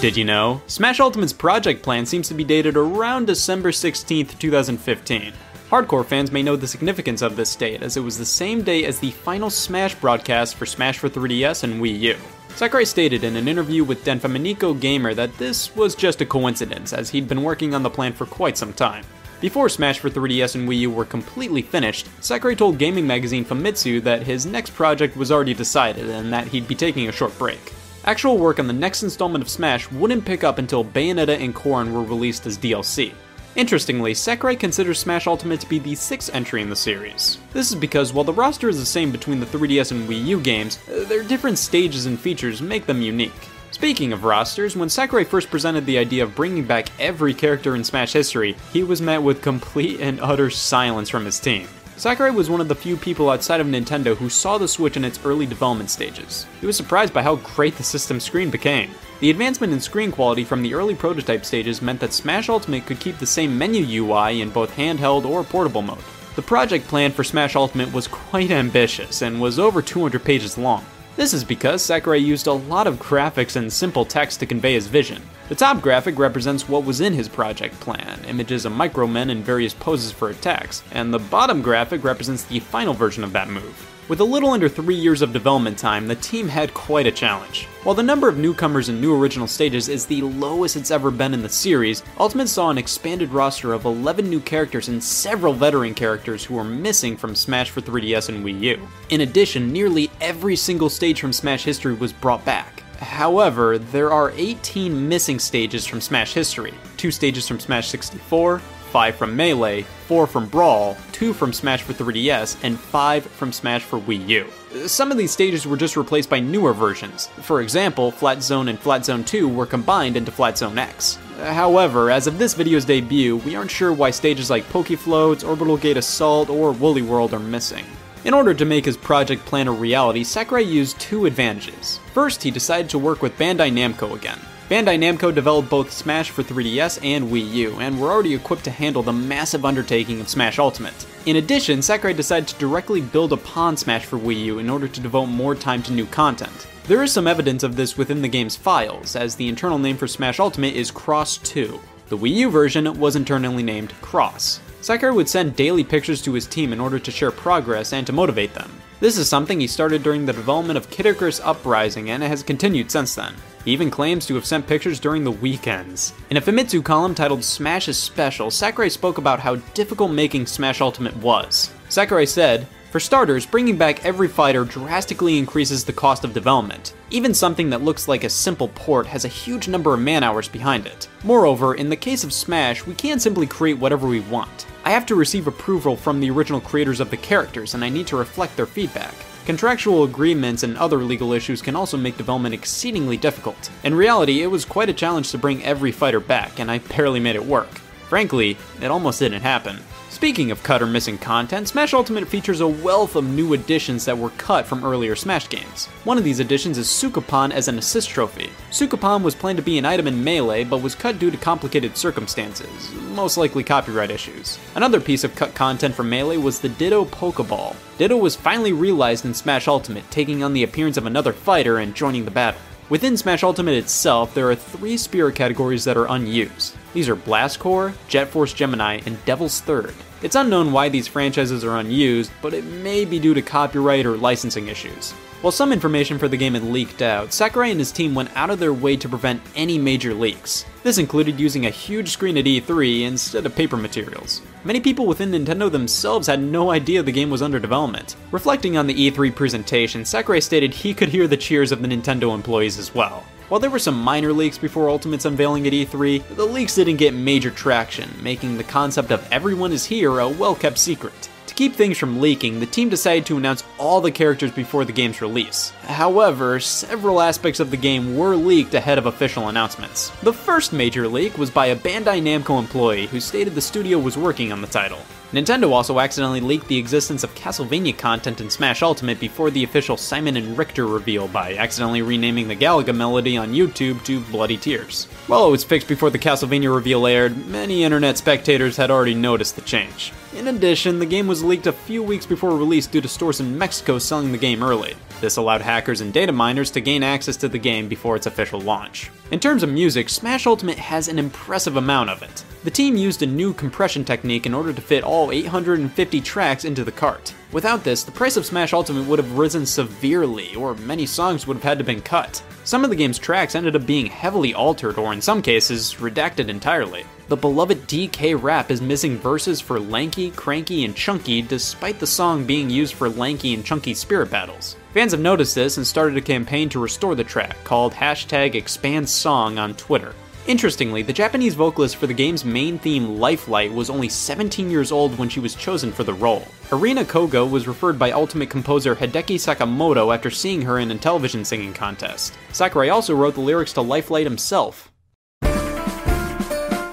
[0.00, 0.60] Did you know?
[0.66, 5.32] Smash Ultimate's project plan seems to be dated around December 16, 2015.
[5.70, 8.84] Hardcore fans may know the significance of this date, as it was the same day
[8.84, 12.16] as the final Smash broadcast for Smash for 3DS and Wii U.
[12.56, 17.10] Sakurai stated in an interview with Denfaminico Gamer that this was just a coincidence, as
[17.10, 19.04] he'd been working on the plan for quite some time.
[19.42, 24.02] Before Smash for 3DS and Wii U were completely finished, Sakurai told gaming magazine Famitsu
[24.04, 27.74] that his next project was already decided and that he'd be taking a short break.
[28.06, 31.92] Actual work on the next installment of Smash wouldn't pick up until Bayonetta and Corrin
[31.92, 33.12] were released as DLC.
[33.56, 37.38] Interestingly, Sakurai considers Smash Ultimate to be the sixth entry in the series.
[37.54, 40.40] This is because while the roster is the same between the 3DS and Wii U
[40.40, 43.48] games, uh, their different stages and features make them unique.
[43.70, 47.82] Speaking of rosters, when Sakurai first presented the idea of bringing back every character in
[47.82, 51.66] Smash history, he was met with complete and utter silence from his team.
[51.96, 55.04] Sakurai was one of the few people outside of Nintendo who saw the Switch in
[55.04, 56.46] its early development stages.
[56.60, 58.90] He was surprised by how great the system screen became.
[59.18, 63.00] The advancement in screen quality from the early prototype stages meant that Smash Ultimate could
[63.00, 66.04] keep the same menu UI in both handheld or portable mode.
[66.34, 70.84] The project plan for Smash Ultimate was quite ambitious and was over 200 pages long.
[71.16, 74.86] This is because Sakurai used a lot of graphics and simple text to convey his
[74.86, 75.22] vision.
[75.48, 79.72] The top graphic represents what was in his project plan, images of Micromen in various
[79.72, 83.95] poses for attacks, and the bottom graphic represents the final version of that move.
[84.08, 87.64] With a little under three years of development time, the team had quite a challenge.
[87.82, 91.34] While the number of newcomers and new original stages is the lowest it's ever been
[91.34, 95.92] in the series, Ultimate saw an expanded roster of 11 new characters and several veteran
[95.92, 98.88] characters who were missing from Smash for 3DS and Wii U.
[99.08, 102.84] In addition, nearly every single stage from Smash history was brought back.
[103.00, 109.16] However, there are 18 missing stages from Smash history, two stages from Smash 64, 5
[109.16, 113.98] from Melee, 4 from Brawl, 2 from Smash for 3DS, and 5 from Smash for
[114.00, 114.46] Wii U.
[114.86, 117.26] Some of these stages were just replaced by newer versions.
[117.42, 121.18] For example, Flat Zone and Flat Zone 2 were combined into Flat Zone X.
[121.38, 125.96] However, as of this video's debut, we aren't sure why stages like Pokefloats, Orbital Gate
[125.96, 127.84] Assault, or Woolly World are missing.
[128.24, 132.00] In order to make his project plan a reality, Sakurai used two advantages.
[132.12, 134.40] First, he decided to work with Bandai Namco again.
[134.68, 138.70] Bandai Namco developed both Smash for 3DS and Wii U, and were already equipped to
[138.72, 141.06] handle the massive undertaking of Smash Ultimate.
[141.24, 145.00] In addition, Sakurai decided to directly build upon Smash for Wii U in order to
[145.00, 146.66] devote more time to new content.
[146.88, 150.08] There is some evidence of this within the game's files, as the internal name for
[150.08, 151.78] Smash Ultimate is Cross 2.
[152.08, 154.58] The Wii U version was internally named Cross.
[154.80, 158.12] Sakurai would send daily pictures to his team in order to share progress and to
[158.12, 158.72] motivate them.
[158.98, 162.42] This is something he started during the development of Kid Icarus Uprising and it has
[162.42, 163.34] continued since then.
[163.62, 166.14] He even claims to have sent pictures during the weekends.
[166.30, 170.80] In a Famitsu column titled Smash is Special, Sakurai spoke about how difficult making Smash
[170.80, 171.70] Ultimate was.
[171.90, 176.94] Sakurai said, for starters, bringing back every fighter drastically increases the cost of development.
[177.10, 180.48] Even something that looks like a simple port has a huge number of man hours
[180.48, 181.08] behind it.
[181.24, 184.66] Moreover, in the case of Smash, we can't simply create whatever we want.
[184.84, 188.06] I have to receive approval from the original creators of the characters, and I need
[188.08, 189.14] to reflect their feedback.
[189.46, 193.70] Contractual agreements and other legal issues can also make development exceedingly difficult.
[193.84, 197.20] In reality, it was quite a challenge to bring every fighter back, and I barely
[197.20, 197.78] made it work.
[198.08, 199.78] Frankly, it almost didn't happen.
[200.16, 204.16] Speaking of cut or missing content, Smash Ultimate features a wealth of new additions that
[204.16, 205.88] were cut from earlier Smash games.
[206.04, 208.48] One of these additions is Sukapon as an assist trophy.
[208.70, 211.98] Sukapon was planned to be an item in Melee, but was cut due to complicated
[211.98, 214.58] circumstances, most likely copyright issues.
[214.74, 217.76] Another piece of cut content from Melee was the Ditto Pokeball.
[217.98, 221.94] Ditto was finally realized in Smash Ultimate, taking on the appearance of another fighter and
[221.94, 222.62] joining the battle.
[222.88, 226.74] Within Smash Ultimate itself, there are three spirit categories that are unused.
[226.94, 229.92] These are Blast Corps, Jet Force Gemini, and Devil's Third.
[230.22, 234.16] It's unknown why these franchises are unused, but it may be due to copyright or
[234.16, 235.12] licensing issues.
[235.42, 238.48] While some information for the game had leaked out, Sakurai and his team went out
[238.48, 240.64] of their way to prevent any major leaks.
[240.82, 244.40] This included using a huge screen at E3 instead of paper materials.
[244.64, 248.16] Many people within Nintendo themselves had no idea the game was under development.
[248.32, 252.34] Reflecting on the E3 presentation, Sakurai stated he could hear the cheers of the Nintendo
[252.34, 253.26] employees as well.
[253.48, 257.14] While there were some minor leaks before Ultimate's unveiling at E3, the leaks didn't get
[257.14, 261.28] major traction, making the concept of Everyone is Here a well kept secret.
[261.46, 264.92] To keep things from leaking, the team decided to announce all the characters before the
[264.92, 265.70] game's release.
[265.82, 270.10] However, several aspects of the game were leaked ahead of official announcements.
[270.24, 274.18] The first major leak was by a Bandai Namco employee who stated the studio was
[274.18, 274.98] working on the title.
[275.36, 279.98] Nintendo also accidentally leaked the existence of Castlevania content in Smash Ultimate before the official
[279.98, 285.04] Simon and Richter reveal by accidentally renaming the Galaga melody on YouTube to Bloody Tears.
[285.26, 289.56] While it was fixed before the Castlevania reveal aired, many internet spectators had already noticed
[289.56, 290.10] the change.
[290.36, 293.56] In addition, the game was leaked a few weeks before release due to stores in
[293.56, 294.94] Mexico selling the game early.
[295.18, 298.60] This allowed hackers and data miners to gain access to the game before its official
[298.60, 299.10] launch.
[299.30, 302.44] In terms of music, Smash Ultimate has an impressive amount of it.
[302.64, 306.84] The team used a new compression technique in order to fit all 850 tracks into
[306.84, 307.32] the cart.
[307.52, 311.56] Without this, the price of Smash Ultimate would have risen severely, or many songs would
[311.56, 312.42] have had to been cut.
[312.64, 316.48] Some of the game's tracks ended up being heavily altered or in some cases, redacted
[316.48, 317.06] entirely.
[317.28, 322.44] The beloved DK rap is missing verses for Lanky, Cranky, and Chunky despite the song
[322.44, 324.76] being used for Lanky and Chunky spirit battles.
[324.92, 329.58] Fans have noticed this and started a campaign to restore the track called hashtag ExpanDong
[329.58, 330.14] on Twitter.
[330.46, 335.18] Interestingly, the Japanese vocalist for the game's main theme, Lifelight, was only 17 years old
[335.18, 336.46] when she was chosen for the role.
[336.70, 341.44] Arina Kogo was referred by Ultimate composer Hideki Sakamoto after seeing her in a television
[341.44, 342.32] singing contest.
[342.52, 344.92] Sakurai also wrote the lyrics to Lifelight himself.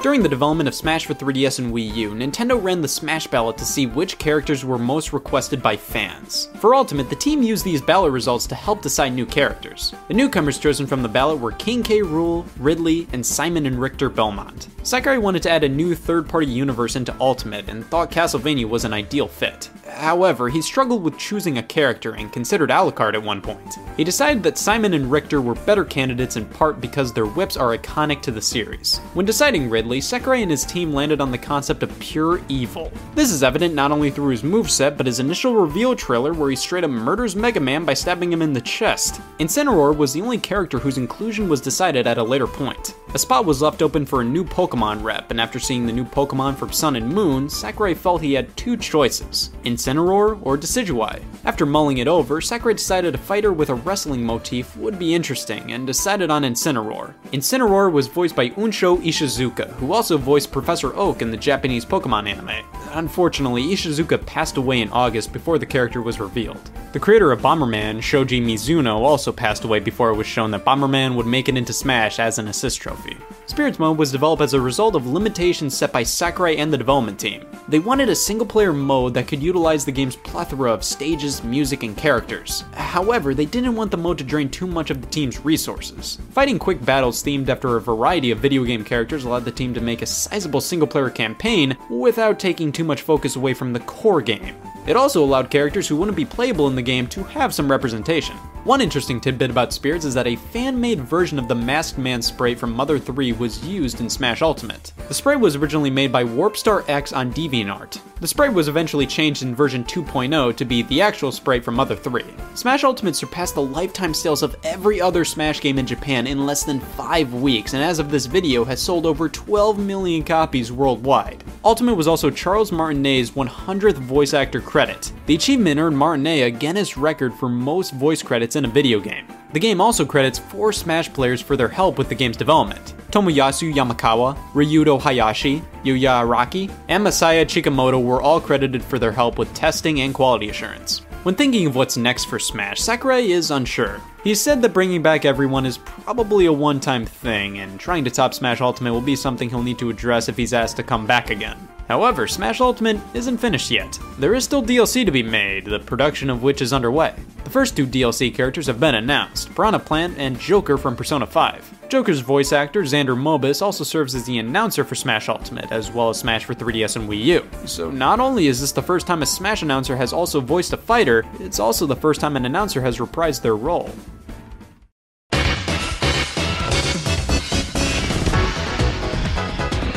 [0.04, 3.58] During the development of Smash for 3DS and Wii U, Nintendo ran the Smash ballot
[3.58, 6.49] to see which characters were most requested by fans.
[6.56, 9.95] For Ultimate, the team used these ballot results to help decide new characters.
[10.10, 12.01] The newcomers chosen from the ballot were King K.
[12.01, 14.68] Rool, Ridley, and Simon and Richter Belmont.
[14.84, 18.84] Sakurai wanted to add a new third party universe into Ultimate and thought Castlevania was
[18.84, 19.70] an ideal fit.
[19.88, 23.76] However, he struggled with choosing a character and considered Alucard at one point.
[23.95, 27.78] He decided that Simon and Richter were better candidates in part because their whips are
[27.78, 28.97] iconic to the series.
[29.14, 32.91] When deciding Ridley, Sakurai and his team landed on the concept of pure evil.
[33.15, 36.55] This is evident not only through his moveset, but his initial reveal trailer where he
[36.55, 39.21] straight up murders Mega Man by stabbing him in the chest.
[39.39, 42.95] Incineroar was the only character whose inclusion was decided at a later point.
[43.16, 46.03] A spot was left open for a new Pokemon rep, and after seeing the new
[46.03, 51.22] Pokemon from Sun and Moon, Sakurai felt he had two choices Incineroar or Decidueye.
[51.45, 55.74] After mulling it over, Sakurai decided a fighter with a wrestling motif would be interesting
[55.74, 57.14] and decided on Incineroar.
[57.32, 62.28] Incineroar was voiced by Unsho Ishizuka, who also voiced Professor Oak in the Japanese Pokemon
[62.28, 62.66] anime.
[62.93, 66.72] Unfortunately, Ishizuka passed away in August before the character was revealed.
[66.93, 71.16] The creator of Bomberman, Shoji Mizuno, also passed away before it was shown that Bomberman
[71.16, 73.03] would make it into Smash as an assist trophy.
[73.45, 77.20] Spirits Mode was developed as a result of limitations set by Sakurai and the development
[77.20, 77.45] team.
[77.68, 81.84] They wanted a single player mode that could utilize the game's plethora of stages, music,
[81.84, 82.64] and characters.
[82.74, 86.18] However, they didn't want the mode to drain too much of the team's resources.
[86.32, 89.82] Fighting quick battles themed after a variety of video game characters allowed the team to
[89.82, 94.22] make a sizable single player campaign without taking too much focus away from the core
[94.22, 94.56] game.
[94.86, 98.36] It also allowed characters who wouldn't be playable in the game to have some representation.
[98.64, 102.22] One interesting tidbit about Spirits is that a fan made version of the Masked Man
[102.22, 104.93] spray from Mother 3 was used in Smash Ultimate.
[105.09, 107.99] The spray was originally made by Warpstar X on DeviantArt.
[108.22, 111.97] The spray was eventually changed in version 2.0 to be the actual spray from Mother
[111.97, 112.24] 3.
[112.55, 116.64] Smash Ultimate surpassed the lifetime sales of every other Smash game in Japan in less
[116.64, 121.43] than 5 weeks, and as of this video has sold over 12 million copies worldwide.
[121.66, 125.11] Ultimate was also Charles Martinet's 100th voice actor credit.
[125.26, 129.28] The achievement earned Martinet a Guinness record for most voice credits in a video game.
[129.54, 132.95] The game also credits four Smash players for their help with the game's development.
[133.12, 139.38] Tomoyasu Yamakawa, Ryudo Hayashi, Yuya Araki, and Masaya Chikamoto were all credited for their help
[139.38, 141.04] with testing and quality assurance.
[141.24, 144.01] When thinking of what's next for Smash, Sakurai is unsure.
[144.24, 148.10] He said that bringing back everyone is probably a one time thing, and trying to
[148.10, 151.06] top Smash Ultimate will be something he'll need to address if he's asked to come
[151.06, 151.58] back again.
[151.88, 153.99] However, Smash Ultimate isn't finished yet.
[154.17, 157.13] There is still DLC to be made, the production of which is underway.
[157.43, 161.89] The first two DLC characters have been announced Piranha Plant and Joker from Persona 5.
[161.89, 166.09] Joker's voice actor, Xander Mobus, also serves as the announcer for Smash Ultimate, as well
[166.09, 167.47] as Smash for 3DS and Wii U.
[167.65, 170.77] So not only is this the first time a Smash announcer has also voiced a
[170.77, 173.91] fighter, it's also the first time an announcer has reprised their role.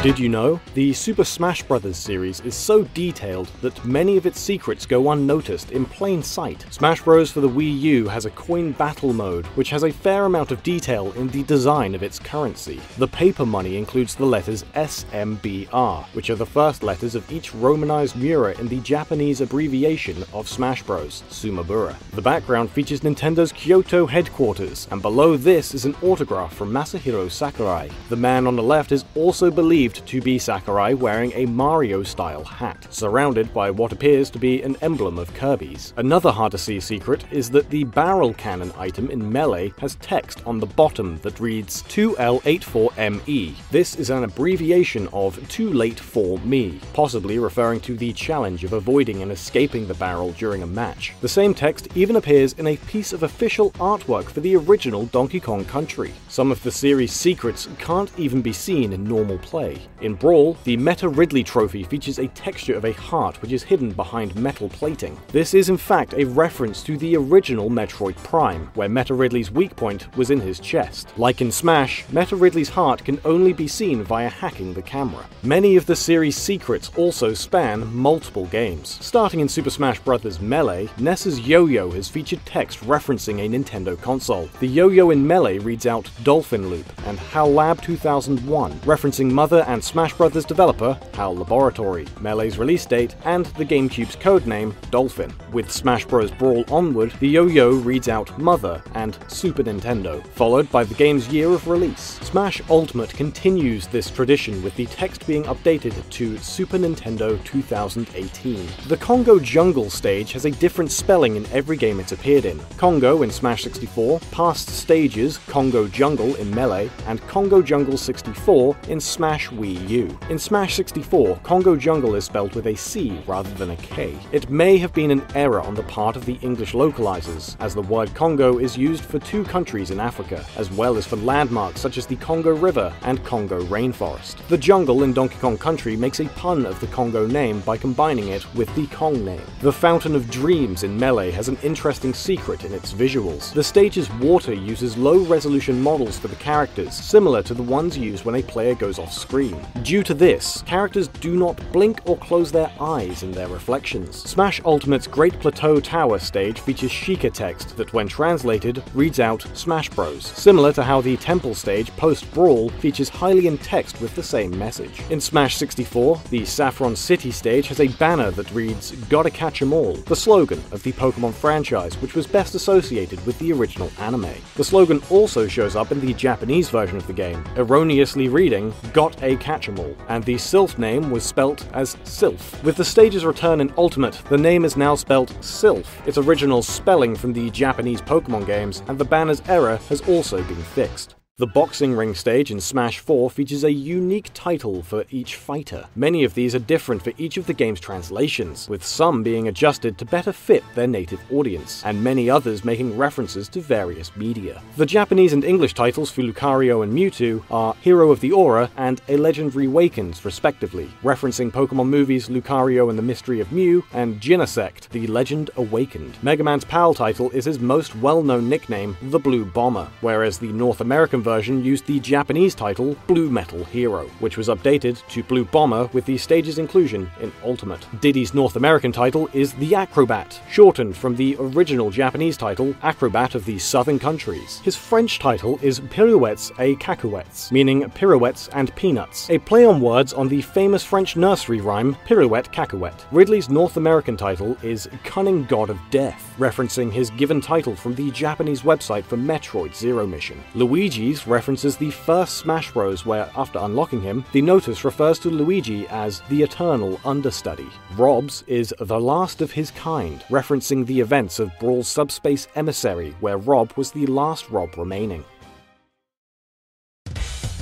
[0.06, 0.60] Did you know?
[0.74, 1.96] The Super Smash Bros.
[1.96, 6.64] series is so detailed that many of its secrets go unnoticed in plain sight.
[6.70, 7.32] Smash Bros.
[7.32, 10.62] for the Wii U has a coin battle mode, which has a fair amount of
[10.62, 12.80] detail in the design of its currency.
[12.98, 18.14] The paper money includes the letters SMBR, which are the first letters of each romanized
[18.14, 21.96] mora in the Japanese abbreviation of Smash Bros., Sumabura.
[22.12, 27.90] The background features Nintendo's Kyoto headquarters, and below this is an autograph from Masahiro Sakurai.
[28.08, 32.44] The man on the left is also believed to be Sakurai wearing a Mario style
[32.44, 35.94] hat, surrounded by what appears to be an emblem of Kirby's.
[35.96, 40.42] Another hard to see secret is that the barrel cannon item in Melee has text
[40.46, 43.54] on the bottom that reads 2L84ME.
[43.70, 48.72] This is an abbreviation of Too Late for Me, possibly referring to the challenge of
[48.72, 51.12] avoiding and escaping the barrel during a match.
[51.20, 55.40] The same text even appears in a piece of official artwork for the original Donkey
[55.40, 56.12] Kong Country.
[56.28, 59.85] Some of the series' secrets can't even be seen in normal play.
[60.00, 63.92] In Brawl, the Meta Ridley trophy features a texture of a heart which is hidden
[63.92, 65.18] behind metal plating.
[65.28, 69.74] This is in fact a reference to the original Metroid Prime, where Meta Ridley's weak
[69.74, 71.12] point was in his chest.
[71.16, 75.26] Like in Smash, Meta Ridley's heart can only be seen via hacking the camera.
[75.42, 78.98] Many of the series' secrets also span multiple games.
[79.00, 80.40] Starting in Super Smash Bros.
[80.40, 84.48] Melee, Ness's yo-yo has featured text referencing a Nintendo console.
[84.60, 89.82] The yo-yo in Melee reads out Dolphin Loop and HAL Lab 2001, referencing Mother and
[89.82, 90.44] Smash Bros.
[90.44, 95.32] developer HAL Laboratory, Melee's release date, and the GameCube's codename Dolphin.
[95.52, 96.30] With Smash Bros.
[96.30, 101.48] Brawl onward, the yo-yo reads out Mother and Super Nintendo, followed by the game's year
[101.50, 102.18] of release.
[102.22, 108.66] Smash Ultimate continues this tradition with the text being updated to Super Nintendo 2018.
[108.88, 112.60] The Congo Jungle stage has a different spelling in every game it's appeared in.
[112.76, 119.00] Congo in Smash 64, past stages Congo Jungle in Melee, and Congo Jungle 64 in
[119.00, 120.18] Smash Wii U.
[120.30, 124.16] In Smash 64, Congo Jungle is spelled with a C rather than a K.
[124.32, 127.82] It may have been an error on the part of the English localizers, as the
[127.82, 131.96] word Congo is used for two countries in Africa, as well as for landmarks such
[131.98, 134.46] as the Congo River and Congo Rainforest.
[134.48, 138.28] The jungle in Donkey Kong Country makes a pun of the Congo name by combining
[138.28, 139.42] it with the Kong name.
[139.60, 143.52] The Fountain of Dreams in Melee has an interesting secret in its visuals.
[143.52, 148.24] The stage's water uses low resolution models for the characters, similar to the ones used
[148.24, 149.45] when a player goes off screen.
[149.82, 154.16] Due to this, characters do not blink or close their eyes in their reflections.
[154.16, 159.90] Smash Ultimate's Great Plateau Tower stage features Sheikah text that, when translated, reads out Smash
[159.90, 164.56] Bros, similar to how the Temple stage post Brawl features Hylian text with the same
[164.58, 165.02] message.
[165.10, 169.72] In Smash 64, the Saffron City stage has a banner that reads Gotta Catch 'em
[169.72, 174.26] All, the slogan of the Pokemon franchise, which was best associated with the original anime.
[174.56, 179.22] The slogan also shows up in the Japanese version of the game, erroneously reading Got
[179.22, 182.62] a Catch 'em All, and the Sylph name was spelt as Sylph.
[182.64, 187.14] With the stage's return in Ultimate, the name is now spelt Silph, its original spelling
[187.14, 191.14] from the Japanese Pokemon games, and the banner's error has also been fixed.
[191.38, 195.84] The boxing ring stage in Smash 4 features a unique title for each fighter.
[195.94, 199.98] Many of these are different for each of the game's translations, with some being adjusted
[199.98, 204.62] to better fit their native audience, and many others making references to various media.
[204.78, 209.02] The Japanese and English titles for Lucario and Mewtwo are Hero of the Aura and
[209.08, 214.88] A Legend Reawakens, respectively, referencing Pokemon movies Lucario and the Mystery of Mew and Genesect,
[214.88, 216.16] The Legend Awakened.
[216.22, 220.52] Mega Man's PAL title is his most well known nickname, the Blue Bomber, whereas the
[220.52, 225.44] North American version used the Japanese title Blue Metal Hero, which was updated to Blue
[225.44, 227.84] Bomber with the stage's inclusion in Ultimate.
[228.00, 233.44] Diddy's North American title is the Acrobat, shortened from the original Japanese title Acrobat of
[233.44, 234.60] the Southern Countries.
[234.60, 240.12] His French title is Pirouettes et Cacahuètes, meaning pirouettes and peanuts, a play on words
[240.12, 243.04] on the famous French nursery rhyme Pirouette Cacahuète.
[243.10, 248.12] Ridley's North American title is Cunning God of Death, referencing his given title from the
[248.12, 250.40] Japanese website for Metroid Zero Mission.
[250.54, 255.86] Luigi's references the first Smash Bros, where, after unlocking him, the notice refers to Luigi
[255.86, 257.68] as the Eternal Understudy.
[257.96, 263.38] Rob's is the last of his kind, referencing the events of Brawl's Subspace Emissary, where
[263.38, 265.24] Rob was the last Rob remaining.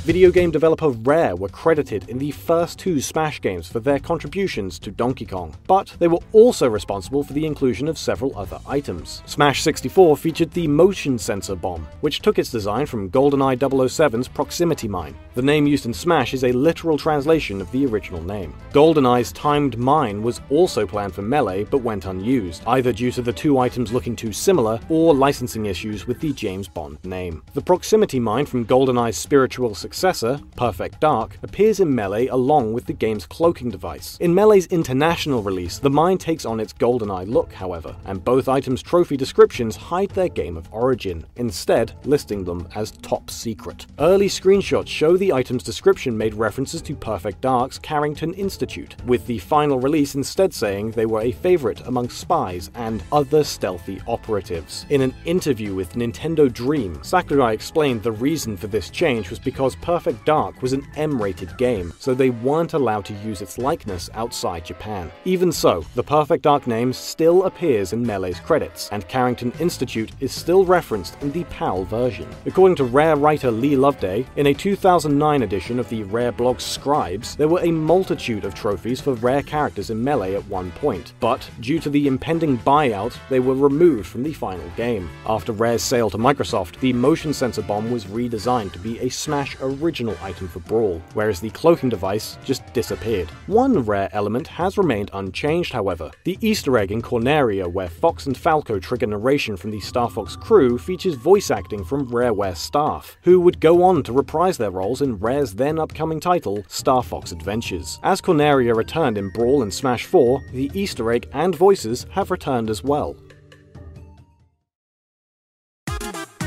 [0.05, 4.79] Video game developer Rare were credited in the first two Smash games for their contributions
[4.81, 9.23] to Donkey Kong, but they were also responsible for the inclusion of several other items.
[9.25, 14.89] Smash 64 featured the Motion Sensor Bomb, which took its design from GoldenEye 007's Proximity
[14.89, 15.17] Mine.
[15.37, 18.53] The name used in Smash is a literal translation of the original name.
[18.73, 23.33] GoldenEye's Timed Mine was also planned for Melee but went unused, either due to the
[23.33, 27.43] two items looking too similar or licensing issues with the James Bond name.
[27.55, 32.85] The Proximity Mine from GoldenEye's spiritual successor successor, Perfect Dark, appears in Melee along with
[32.85, 34.19] the game's cloaking device.
[34.19, 38.83] In Melee's international release, the mine takes on its GoldenEye look, however, and both items'
[38.83, 43.87] trophy descriptions hide their game of origin, instead listing them as top secret.
[44.01, 49.39] Early screenshots show the item's description made references to Perfect Dark's Carrington Institute, with the
[49.39, 54.87] final release instead saying they were a favorite among spies and other stealthy operatives.
[54.91, 59.77] In an interview with Nintendo Dream, Sakurai explained the reason for this change was because
[59.85, 64.09] Perfect Dark was an M rated game, so they weren't allowed to use its likeness
[64.15, 65.13] outside Japan.
[65.27, 70.33] Even so, the Perfect Dark name still appears in Melee's credits, and Carrington Institute is
[70.33, 72.27] still referenced in the PAL version.
[72.47, 77.37] According to Rare writer Leigh Loveday, in a 2009 edition of the Rare blog Scribes,
[77.37, 81.47] there were a multitude of trophies for rare characters in Melee at one point, but
[81.61, 85.11] due to the impending buyout, they were removed from the final game.
[85.27, 89.55] After Rare's sale to Microsoft, the motion sensor bomb was redesigned to be a Smash
[89.83, 93.29] original item for Brawl, whereas the cloaking device just disappeared.
[93.47, 96.11] One rare element has remained unchanged, however.
[96.25, 100.37] The Easter egg in Corneria, where Fox and Falco trigger narration from the Star Fox
[100.37, 105.03] crew, features voice acting from Rareware staff, who would go on to reprise their roles
[105.03, 107.99] in Rare's then upcoming title, Star Fox Adventures.
[108.03, 112.71] As Corneria returned in Brawl and Smash 4, the Easter egg and voices have returned
[112.71, 113.17] as well.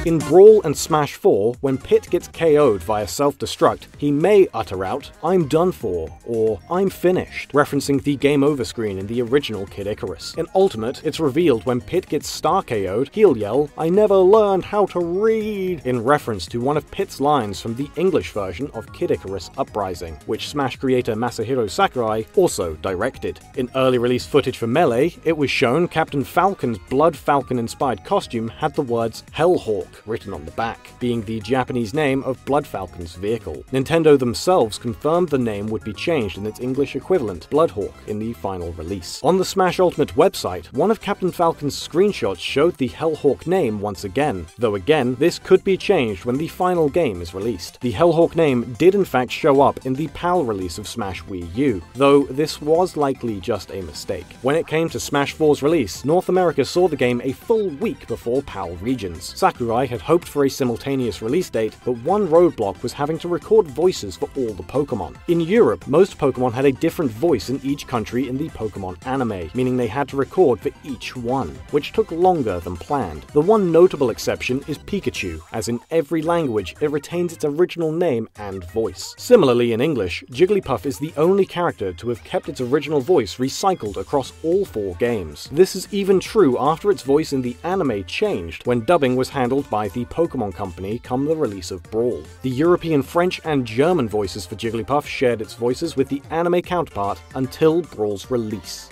[0.07, 4.85] In Brawl and Smash 4, when Pit gets KO'd via self destruct, he may utter
[4.85, 9.65] out, I'm done for, or I'm finished, referencing the game over screen in the original
[9.65, 10.33] Kid Icarus.
[10.35, 14.85] In Ultimate, it's revealed when Pit gets star KO'd, he'll yell, I never learned how
[14.85, 19.11] to read, in reference to one of Pit's lines from the English version of Kid
[19.11, 23.41] Icarus Uprising, which Smash creator Masahiro Sakurai also directed.
[23.57, 28.47] In early release footage for Melee, it was shown Captain Falcon's Blood Falcon inspired costume
[28.47, 33.15] had the words Hellhawk written on the back, being the Japanese name of Blood Falcon's
[33.15, 33.63] vehicle.
[33.71, 38.33] Nintendo themselves confirmed the name would be changed in its English equivalent, Bloodhawk, in the
[38.33, 39.21] final release.
[39.23, 44.03] On the Smash Ultimate website, one of Captain Falcon's screenshots showed the Hellhawk name once
[44.03, 47.79] again, though again, this could be changed when the final game is released.
[47.81, 51.55] The Hellhawk name did in fact show up in the PAL release of Smash Wii
[51.55, 54.25] U, though this was likely just a mistake.
[54.41, 58.07] When it came to Smash 4's release, North America saw the game a full week
[58.07, 59.33] before PAL regions.
[59.37, 63.67] Sakurai had hoped for a simultaneous release date, but one roadblock was having to record
[63.67, 65.15] voices for all the Pokemon.
[65.27, 69.49] In Europe, most Pokemon had a different voice in each country in the Pokemon anime,
[69.53, 73.23] meaning they had to record for each one, which took longer than planned.
[73.33, 78.29] The one notable exception is Pikachu, as in every language it retains its original name
[78.35, 79.15] and voice.
[79.17, 83.97] Similarly, in English, Jigglypuff is the only character to have kept its original voice recycled
[83.97, 85.49] across all four games.
[85.51, 89.66] This is even true after its voice in the anime changed when dubbing was handled
[89.69, 92.23] by the Pokemon Company come the release of Brawl.
[92.41, 97.21] The European French and German voices for Jigglypuff shared its voices with the anime counterpart
[97.35, 98.89] until Brawl's release.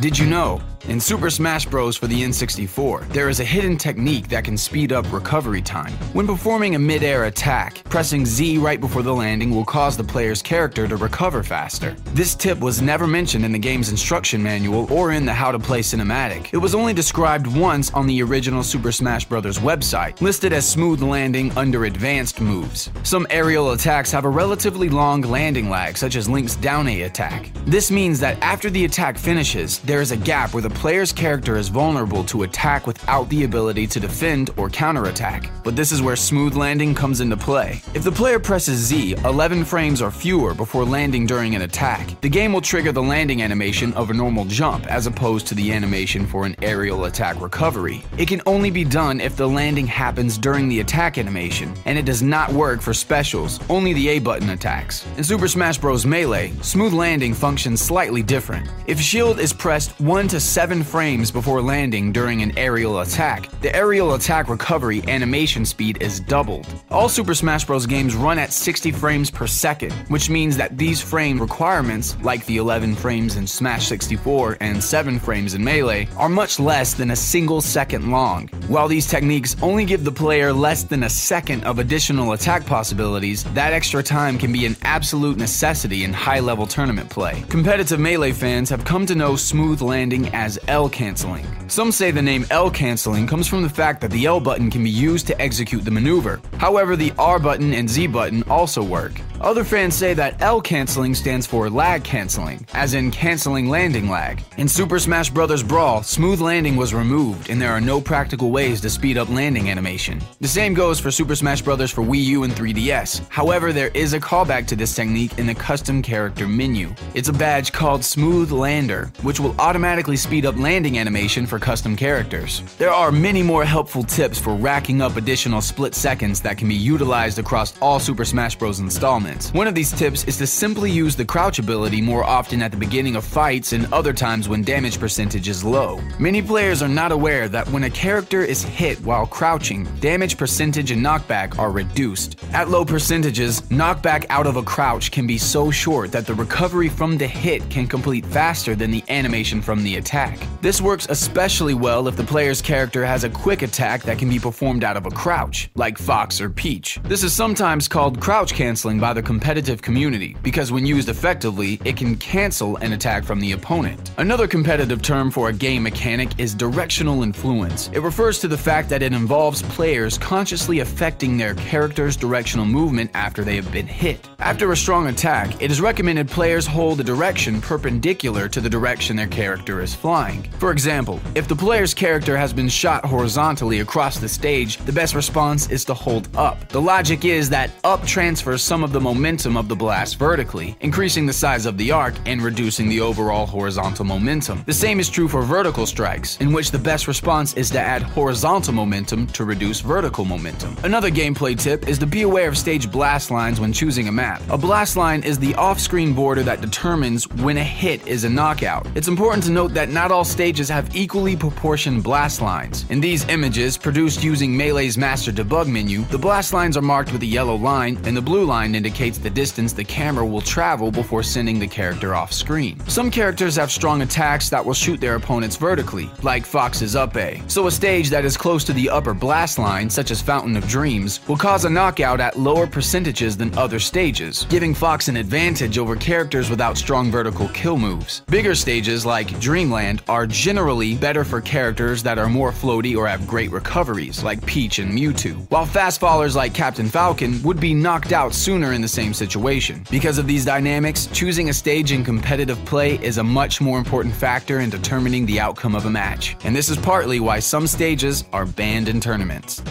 [0.00, 0.60] Did you know?
[0.88, 1.98] In Super Smash Bros.
[1.98, 5.92] for the N64, there is a hidden technique that can speed up recovery time.
[6.14, 10.40] When performing a mid-air attack, pressing Z right before the landing will cause the player's
[10.40, 11.94] character to recover faster.
[12.14, 15.58] This tip was never mentioned in the game's instruction manual or in the How to
[15.58, 16.54] Play cinematic.
[16.54, 19.58] It was only described once on the original Super Smash Bros.
[19.58, 22.90] website, listed as smooth landing under advanced moves.
[23.02, 27.52] Some aerial attacks have a relatively long landing lag, such as Link's down A attack.
[27.66, 31.56] This means that after the attack finishes, there is a gap where the player's character
[31.56, 35.50] is vulnerable to attack without the ability to defend or counterattack.
[35.64, 37.82] But this is where smooth landing comes into play.
[37.94, 42.28] If the player presses Z 11 frames or fewer before landing during an attack, the
[42.28, 46.24] game will trigger the landing animation of a normal jump as opposed to the animation
[46.24, 48.04] for an aerial attack recovery.
[48.16, 52.04] It can only be done if the landing happens during the attack animation, and it
[52.04, 55.04] does not work for specials, only the A button attacks.
[55.16, 56.06] In Super Smash Bros.
[56.06, 58.70] Melee, smooth landing functions slightly different.
[58.86, 63.48] If shield is pressed 1 to 7 7 frames before landing during an aerial attack,
[63.62, 66.66] the aerial attack recovery animation speed is doubled.
[66.90, 67.86] All Super Smash Bros.
[67.86, 72.58] games run at 60 frames per second, which means that these frame requirements, like the
[72.58, 77.16] 11 frames in Smash 64 and 7 frames in Melee, are much less than a
[77.16, 78.48] single second long.
[78.68, 83.42] While these techniques only give the player less than a second of additional attack possibilities,
[83.54, 87.42] that extra time can be an absolute necessity in high level tournament play.
[87.48, 91.44] Competitive Melee fans have come to know smooth landing as L canceling.
[91.68, 94.84] Some say the name L canceling comes from the fact that the L button can
[94.84, 96.40] be used to execute the maneuver.
[96.56, 99.20] However, the R button and Z button also work.
[99.40, 104.42] Other fans say that L canceling stands for lag canceling, as in canceling landing lag.
[104.56, 105.62] In Super Smash Bros.
[105.62, 109.70] Brawl, smooth landing was removed, and there are no practical ways to speed up landing
[109.70, 110.20] animation.
[110.40, 111.90] The same goes for Super Smash Bros.
[111.90, 113.28] for Wii U and 3DS.
[113.28, 116.92] However, there is a callback to this technique in the custom character menu.
[117.14, 121.96] It's a badge called Smooth Lander, which will automatically speed up landing animation for custom
[121.96, 122.62] characters.
[122.78, 126.74] There are many more helpful tips for racking up additional split seconds that can be
[126.74, 128.80] utilized across all Super Smash Bros.
[128.80, 129.52] installments.
[129.52, 132.76] One of these tips is to simply use the crouch ability more often at the
[132.76, 136.00] beginning of fights and other times when damage percentage is low.
[136.18, 140.90] Many players are not aware that when a character is hit while crouching, damage percentage
[140.90, 142.42] and knockback are reduced.
[142.52, 146.88] At low percentages, knockback out of a crouch can be so short that the recovery
[146.88, 150.27] from the hit can complete faster than the animation from the attack.
[150.60, 154.40] This works especially well if the player's character has a quick attack that can be
[154.40, 156.98] performed out of a crouch, like Fox or Peach.
[157.04, 161.96] This is sometimes called crouch canceling by the competitive community, because when used effectively, it
[161.96, 164.10] can cancel an attack from the opponent.
[164.18, 167.88] Another competitive term for a game mechanic is directional influence.
[167.92, 173.12] It refers to the fact that it involves players consciously affecting their character's directional movement
[173.14, 174.28] after they have been hit.
[174.40, 179.14] After a strong attack, it is recommended players hold a direction perpendicular to the direction
[179.14, 180.17] their character is flying.
[180.58, 185.14] For example, if the player's character has been shot horizontally across the stage, the best
[185.14, 186.68] response is to hold up.
[186.70, 191.24] The logic is that up transfers some of the momentum of the blast vertically, increasing
[191.24, 194.64] the size of the arc and reducing the overall horizontal momentum.
[194.66, 198.02] The same is true for vertical strikes, in which the best response is to add
[198.02, 200.76] horizontal momentum to reduce vertical momentum.
[200.82, 204.42] Another gameplay tip is to be aware of stage blast lines when choosing a map.
[204.50, 208.84] A blast line is the off-screen border that determines when a hit is a knockout.
[208.96, 212.84] It's important to note that not all stages have equally proportioned blast lines.
[212.90, 217.22] In these images, produced using Melee's master debug menu, the blast lines are marked with
[217.22, 221.22] a yellow line, and the blue line indicates the distance the camera will travel before
[221.22, 222.78] sending the character off screen.
[222.88, 227.42] Some characters have strong attacks that will shoot their opponents vertically, like Fox's up A.
[227.48, 230.66] So a stage that is close to the upper blast line, such as Fountain of
[230.68, 235.78] Dreams, will cause a knockout at lower percentages than other stages, giving Fox an advantage
[235.78, 238.20] over characters without strong vertical kill moves.
[238.28, 243.26] Bigger stages like Dreamland are generally better for characters that are more floaty or have
[243.26, 248.12] great recoveries, like Peach and Mewtwo, while fast fallers like Captain Falcon would be knocked
[248.12, 249.84] out sooner in the same situation.
[249.90, 254.14] Because of these dynamics, choosing a stage in competitive play is a much more important
[254.14, 258.24] factor in determining the outcome of a match, and this is partly why some stages
[258.32, 259.62] are banned in tournaments.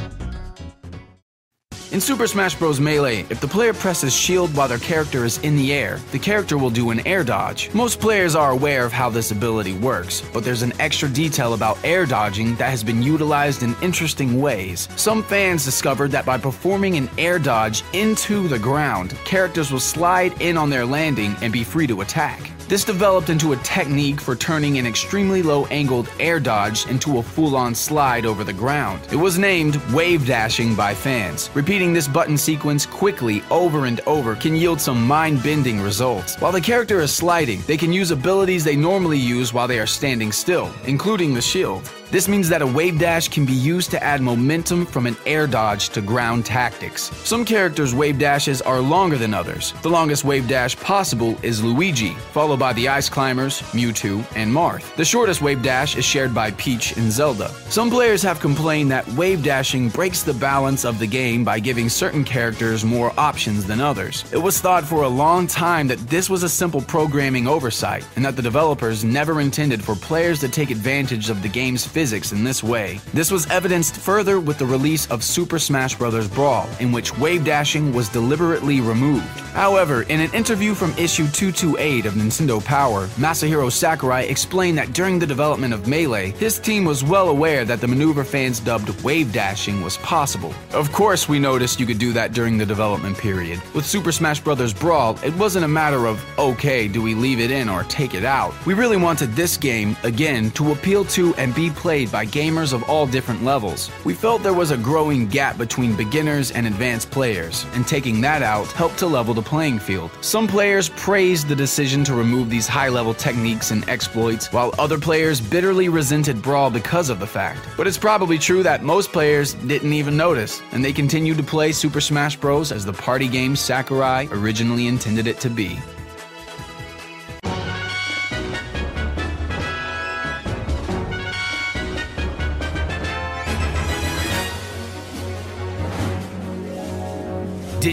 [1.89, 2.81] In Super Smash Bros.
[2.81, 6.57] Melee, if the player presses shield while their character is in the air, the character
[6.57, 7.73] will do an air dodge.
[7.73, 11.77] Most players are aware of how this ability works, but there's an extra detail about
[11.85, 14.89] air dodging that has been utilized in interesting ways.
[14.97, 20.41] Some fans discovered that by performing an air dodge into the ground, characters will slide
[20.41, 22.51] in on their landing and be free to attack.
[22.67, 27.23] This developed into a technique for turning an extremely low angled air dodge into a
[27.23, 29.01] full on slide over the ground.
[29.09, 31.49] It was named wave dashing by fans.
[31.53, 36.35] Repeating this button sequence quickly over and over can yield some mind bending results.
[36.41, 39.87] While the character is sliding, they can use abilities they normally use while they are
[39.87, 41.89] standing still, including the shield.
[42.09, 45.45] This means that a wave dash can be used to add momentum from an air
[45.45, 47.11] dodge to ground tactics.
[47.27, 49.73] Some characters' wave dashes are longer than others.
[49.81, 54.95] The longest wave dash possible is Luigi, followed by the Ice Climbers, Mewtwo, and Marth.
[54.95, 57.49] The shortest wave dash is shared by Peach and Zelda.
[57.69, 61.89] Some players have complained that wave dashing breaks the balance of the game by giving
[61.89, 64.23] certain characters more options than others.
[64.31, 68.23] It was thought for a long time that this was a simple programming oversight, and
[68.23, 72.43] that the developers never intended for players to take advantage of the game's physics in
[72.43, 72.99] this way.
[73.11, 76.27] This was evidenced further with the release of Super Smash Bros.
[76.27, 79.25] Brawl, in which wave dashing was deliberately removed.
[79.55, 85.17] However, in an interview from issue 228 of Nintendo Power, Masahiro Sakurai explained that during
[85.17, 89.33] the development of Melee, his team was well aware that the maneuver fans dubbed wave
[89.33, 90.53] dashing was possible.
[90.73, 93.59] Of course, we noticed you could do that during the development period.
[93.73, 94.71] With Super Smash Bros.
[94.71, 98.23] Brawl, it wasn't a matter of, okay, do we leave it in or take it
[98.23, 98.53] out?
[98.67, 102.83] We really wanted this game, again, to appeal to and be played by gamers of
[102.89, 103.89] all different levels.
[104.03, 108.43] We felt there was a growing gap between beginners and advanced players, and taking that
[108.43, 110.11] out helped to level the playing field.
[110.19, 114.99] Some players praised the decision to remove these high level techniques and exploits, while other
[114.99, 117.65] players bitterly resented Brawl because of the fact.
[117.77, 121.71] But it's probably true that most players didn't even notice, and they continued to play
[121.71, 122.73] Super Smash Bros.
[122.73, 125.79] as the party game Sakurai originally intended it to be.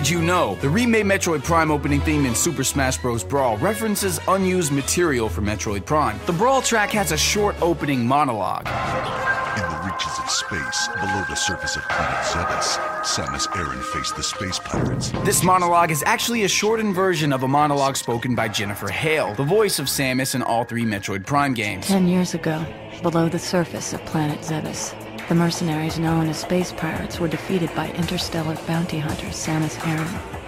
[0.05, 0.57] Did you know?
[0.57, 3.25] The remade Metroid Prime opening theme in Super Smash Bros.
[3.25, 6.21] Brawl references unused material for Metroid Prime.
[6.27, 8.67] The Brawl track has a short opening monologue.
[8.67, 14.23] In the reaches of space, below the surface of planet Zebes, Samus Aran faced the
[14.23, 15.09] space pirates.
[15.25, 19.43] This monologue is actually a shortened version of a monologue spoken by Jennifer Hale, the
[19.43, 21.87] voice of Samus in all three Metroid Prime games.
[21.87, 22.63] Ten years ago,
[23.01, 24.95] below the surface of planet Zebes,
[25.29, 30.45] the mercenaries known as space pirates were defeated by interstellar bounty hunter Samus Aran.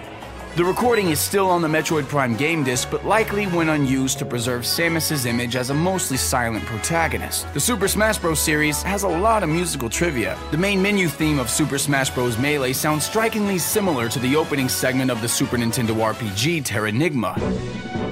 [0.57, 4.25] The recording is still on the Metroid Prime game disc, but likely went unused to
[4.25, 7.45] preserve Samus's image as a mostly silent protagonist.
[7.53, 8.39] The Super Smash Bros.
[8.39, 10.35] series has a lot of musical trivia.
[10.49, 12.39] The main menu theme of Super Smash Bros.
[12.39, 18.06] Melee sounds strikingly similar to the opening segment of the Super Nintendo RPG Terranigma.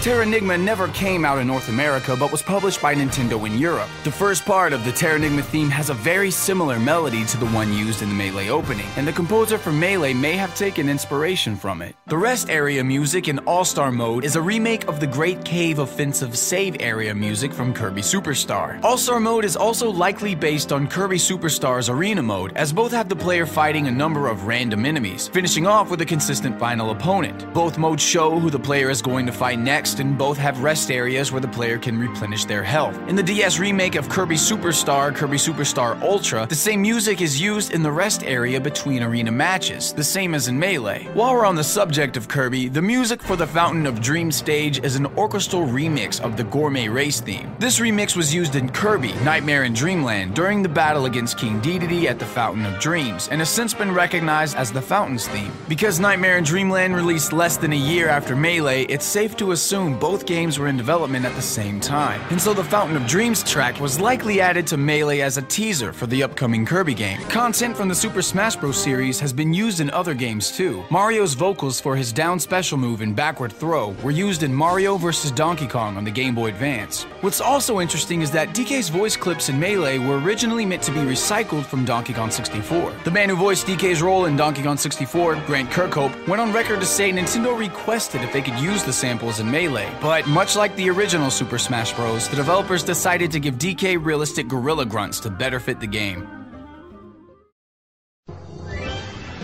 [0.00, 3.86] Terranigma never came out in North America but was published by Nintendo in Europe.
[4.02, 7.70] The first part of the Terranigma theme has a very similar melody to the one
[7.74, 11.82] used in the Melee opening, and the composer for Melee may have taken inspiration from
[11.82, 11.94] it.
[12.06, 15.80] The rest area music in All Star mode is a remake of the Great Cave
[15.80, 18.82] Offensive save area music from Kirby Superstar.
[18.82, 23.10] All Star mode is also likely based on Kirby Superstar's Arena mode, as both have
[23.10, 27.52] the player fighting a number of random enemies, finishing off with a consistent final opponent.
[27.52, 30.90] Both modes show who the player is going to fight next and both have rest
[30.90, 32.96] areas where the player can replenish their health.
[33.08, 37.72] In the DS remake of Kirby Superstar, Kirby Superstar Ultra, the same music is used
[37.72, 41.08] in the rest area between arena matches, the same as in Melee.
[41.14, 44.78] While we're on the subject of Kirby, the music for the Fountain of Dreams stage
[44.84, 47.54] is an orchestral remix of the Gourmet Race theme.
[47.58, 52.04] This remix was used in Kirby, Nightmare in Dreamland during the battle against King Dedede
[52.04, 55.52] at the Fountain of Dreams, and has since been recognized as the Fountain's theme.
[55.68, 59.79] Because Nightmare in Dreamland released less than a year after Melee, it's safe to assume
[59.88, 62.20] both games were in development at the same time.
[62.30, 65.92] And so the Fountain of Dreams track was likely added to Melee as a teaser
[65.92, 67.20] for the upcoming Kirby game.
[67.28, 68.76] Content from the Super Smash Bros.
[68.76, 70.84] series has been used in other games too.
[70.90, 75.30] Mario's vocals for his down special move and backward throw were used in Mario vs.
[75.30, 77.04] Donkey Kong on the Game Boy Advance.
[77.22, 80.98] What's also interesting is that DK's voice clips in Melee were originally meant to be
[80.98, 82.92] recycled from Donkey Kong 64.
[83.04, 86.80] The man who voiced DK's role in Donkey Kong 64, Grant Kirkhope, went on record
[86.80, 90.56] to say Nintendo requested if they could use the samples in Melee, Melee, but much
[90.56, 95.20] like the original Super Smash Bros., the developers decided to give DK realistic gorilla grunts
[95.20, 96.28] to better fit the game.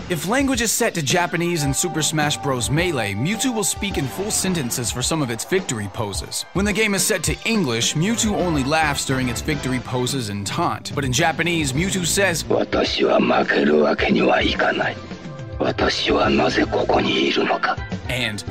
[0.09, 2.69] If language is set to Japanese in Super Smash Bros.
[2.69, 6.43] Melee, Mewtwo will speak in full sentences for some of its victory poses.
[6.53, 10.47] When the game is set to English, Mewtwo only laughs during its victory poses and
[10.47, 10.93] taunt.
[10.95, 12.43] But in Japanese, Mewtwo says,
[18.09, 18.43] and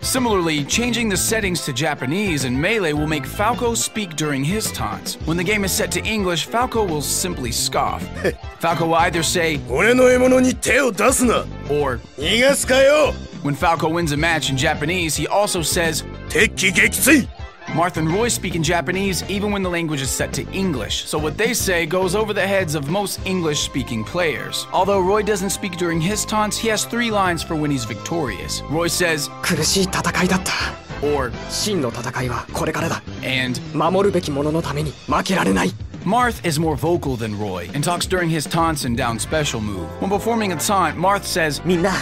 [0.00, 5.16] Similarly, changing the settings to Japanese in Melee will make Falco speak during his taunts.
[5.26, 8.02] When the game is set to English, Falco will simply scoff.
[8.60, 9.60] Falco will either say,
[11.68, 12.00] or,
[13.42, 16.04] When Falco wins a match in Japanese, he also says,
[17.74, 21.18] Marth and Roy speak in Japanese even when the language is set to English, so
[21.18, 24.66] what they say goes over the heads of most English speaking players.
[24.72, 28.62] Although Roy doesn't speak during his taunts, he has three lines for when he's victorious.
[28.70, 30.52] Roy says, 苦しい戦いだった。
[31.06, 33.02] or 真の戦いはこれからだ。
[33.22, 33.60] and
[36.04, 39.86] Marth is more vocal than Roy and talks during his taunts and down special move.
[40.00, 41.92] When performing a taunt, Marth says, みんな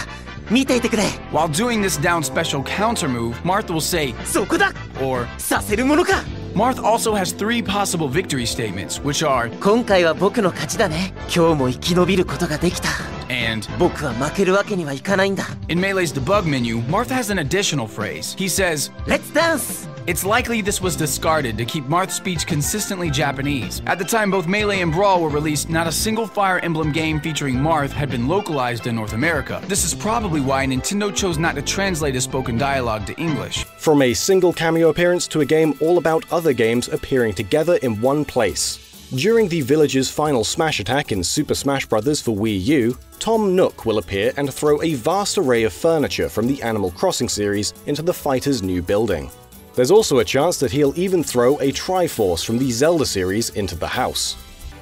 [0.50, 6.22] 見ていてくれ While doing this down special counter move, Marth will say, そこだ or させるものか
[6.54, 12.88] Marth also has three possible victory statements, which are 今回は僕の勝ちだね今日も生き延びることができた
[13.30, 18.34] and 僕は負けるわけにはいかないんだ In Melee's debug menu, Marth has an additional phrase.
[18.38, 19.88] He says, Let's dance!
[20.07, 23.81] It's likely this was discarded to keep Marth's speech consistently Japanese.
[23.87, 27.19] At the time both Melee and Brawl were released, not a single Fire Emblem game
[27.19, 29.61] featuring Marth had been localized in North America.
[29.65, 33.65] This is probably why Nintendo chose not to translate his spoken dialogue to English.
[33.65, 37.99] From a single cameo appearance to a game all about other games appearing together in
[37.99, 38.79] one place.
[39.13, 42.21] During the village's final smash attack in Super Smash Bros.
[42.21, 46.47] for Wii U, Tom Nook will appear and throw a vast array of furniture from
[46.47, 49.29] the Animal Crossing series into the fighter's new building.
[49.77, 53.75] There's also a chance that he'll even throw a Triforce from the Zelda series into
[53.75, 54.35] the house.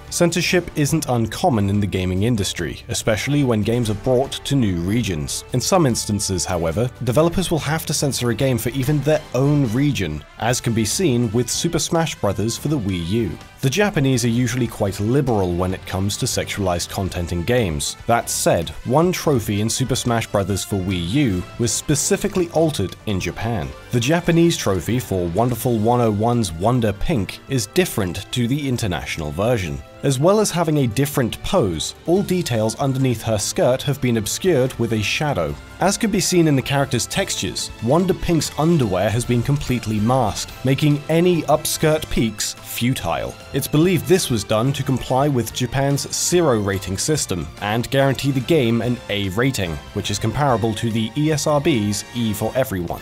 [0.09, 5.43] Censorship isn't uncommon in the gaming industry, especially when games are brought to new regions.
[5.51, 9.69] In some instances, however, developers will have to censor a game for even their own
[9.73, 12.57] region, as can be seen with Super Smash Bros.
[12.57, 13.31] for the Wii U.
[13.65, 17.97] The Japanese are usually quite liberal when it comes to sexualized content in games.
[18.05, 20.63] That said, one trophy in Super Smash Bros.
[20.63, 23.67] for Wii U was specifically altered in Japan.
[23.89, 29.81] The Japanese trophy for Wonderful 101's Wonder Pink is different to the international version.
[30.03, 34.71] As well as having a different pose, all details underneath her skirt have been obscured
[34.75, 35.55] with a shadow.
[35.79, 40.53] As can be seen in the character's textures, Wonder Pink's underwear has been completely masked,
[40.63, 43.33] making any upskirt peaks futile.
[43.55, 48.41] It's believed this was done to comply with Japan's CERO rating system and guarantee the
[48.41, 53.01] game an A rating, which is comparable to the ESRB's E for Everyone.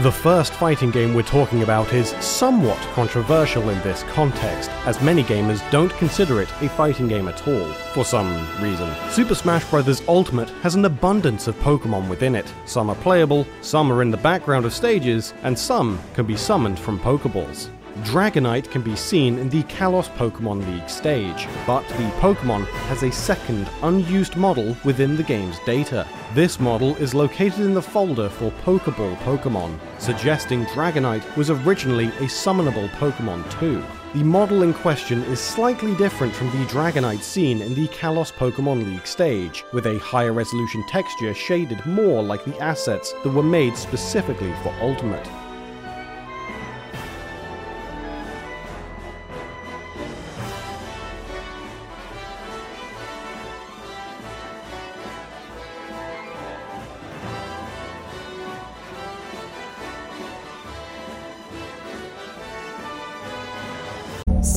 [0.00, 5.22] The first fighting game we're talking about is somewhat controversial in this context, as many
[5.22, 8.92] gamers don't consider it a fighting game at all, for some reason.
[9.10, 10.02] Super Smash Bros.
[10.08, 12.52] Ultimate has an abundance of Pokemon within it.
[12.64, 16.80] Some are playable, some are in the background of stages, and some can be summoned
[16.80, 17.70] from Pokeballs.
[18.04, 23.10] Dragonite can be seen in the Kalos Pokemon League stage, but the Pokemon has a
[23.10, 26.06] second unused model within the game's data.
[26.32, 32.28] This model is located in the folder for Pokeball Pokemon, suggesting Dragonite was originally a
[32.28, 33.84] summonable Pokemon too.
[34.14, 38.84] The model in question is slightly different from the Dragonite seen in the Kalos Pokemon
[38.84, 43.76] League stage, with a higher resolution texture shaded more like the assets that were made
[43.76, 45.28] specifically for Ultimate.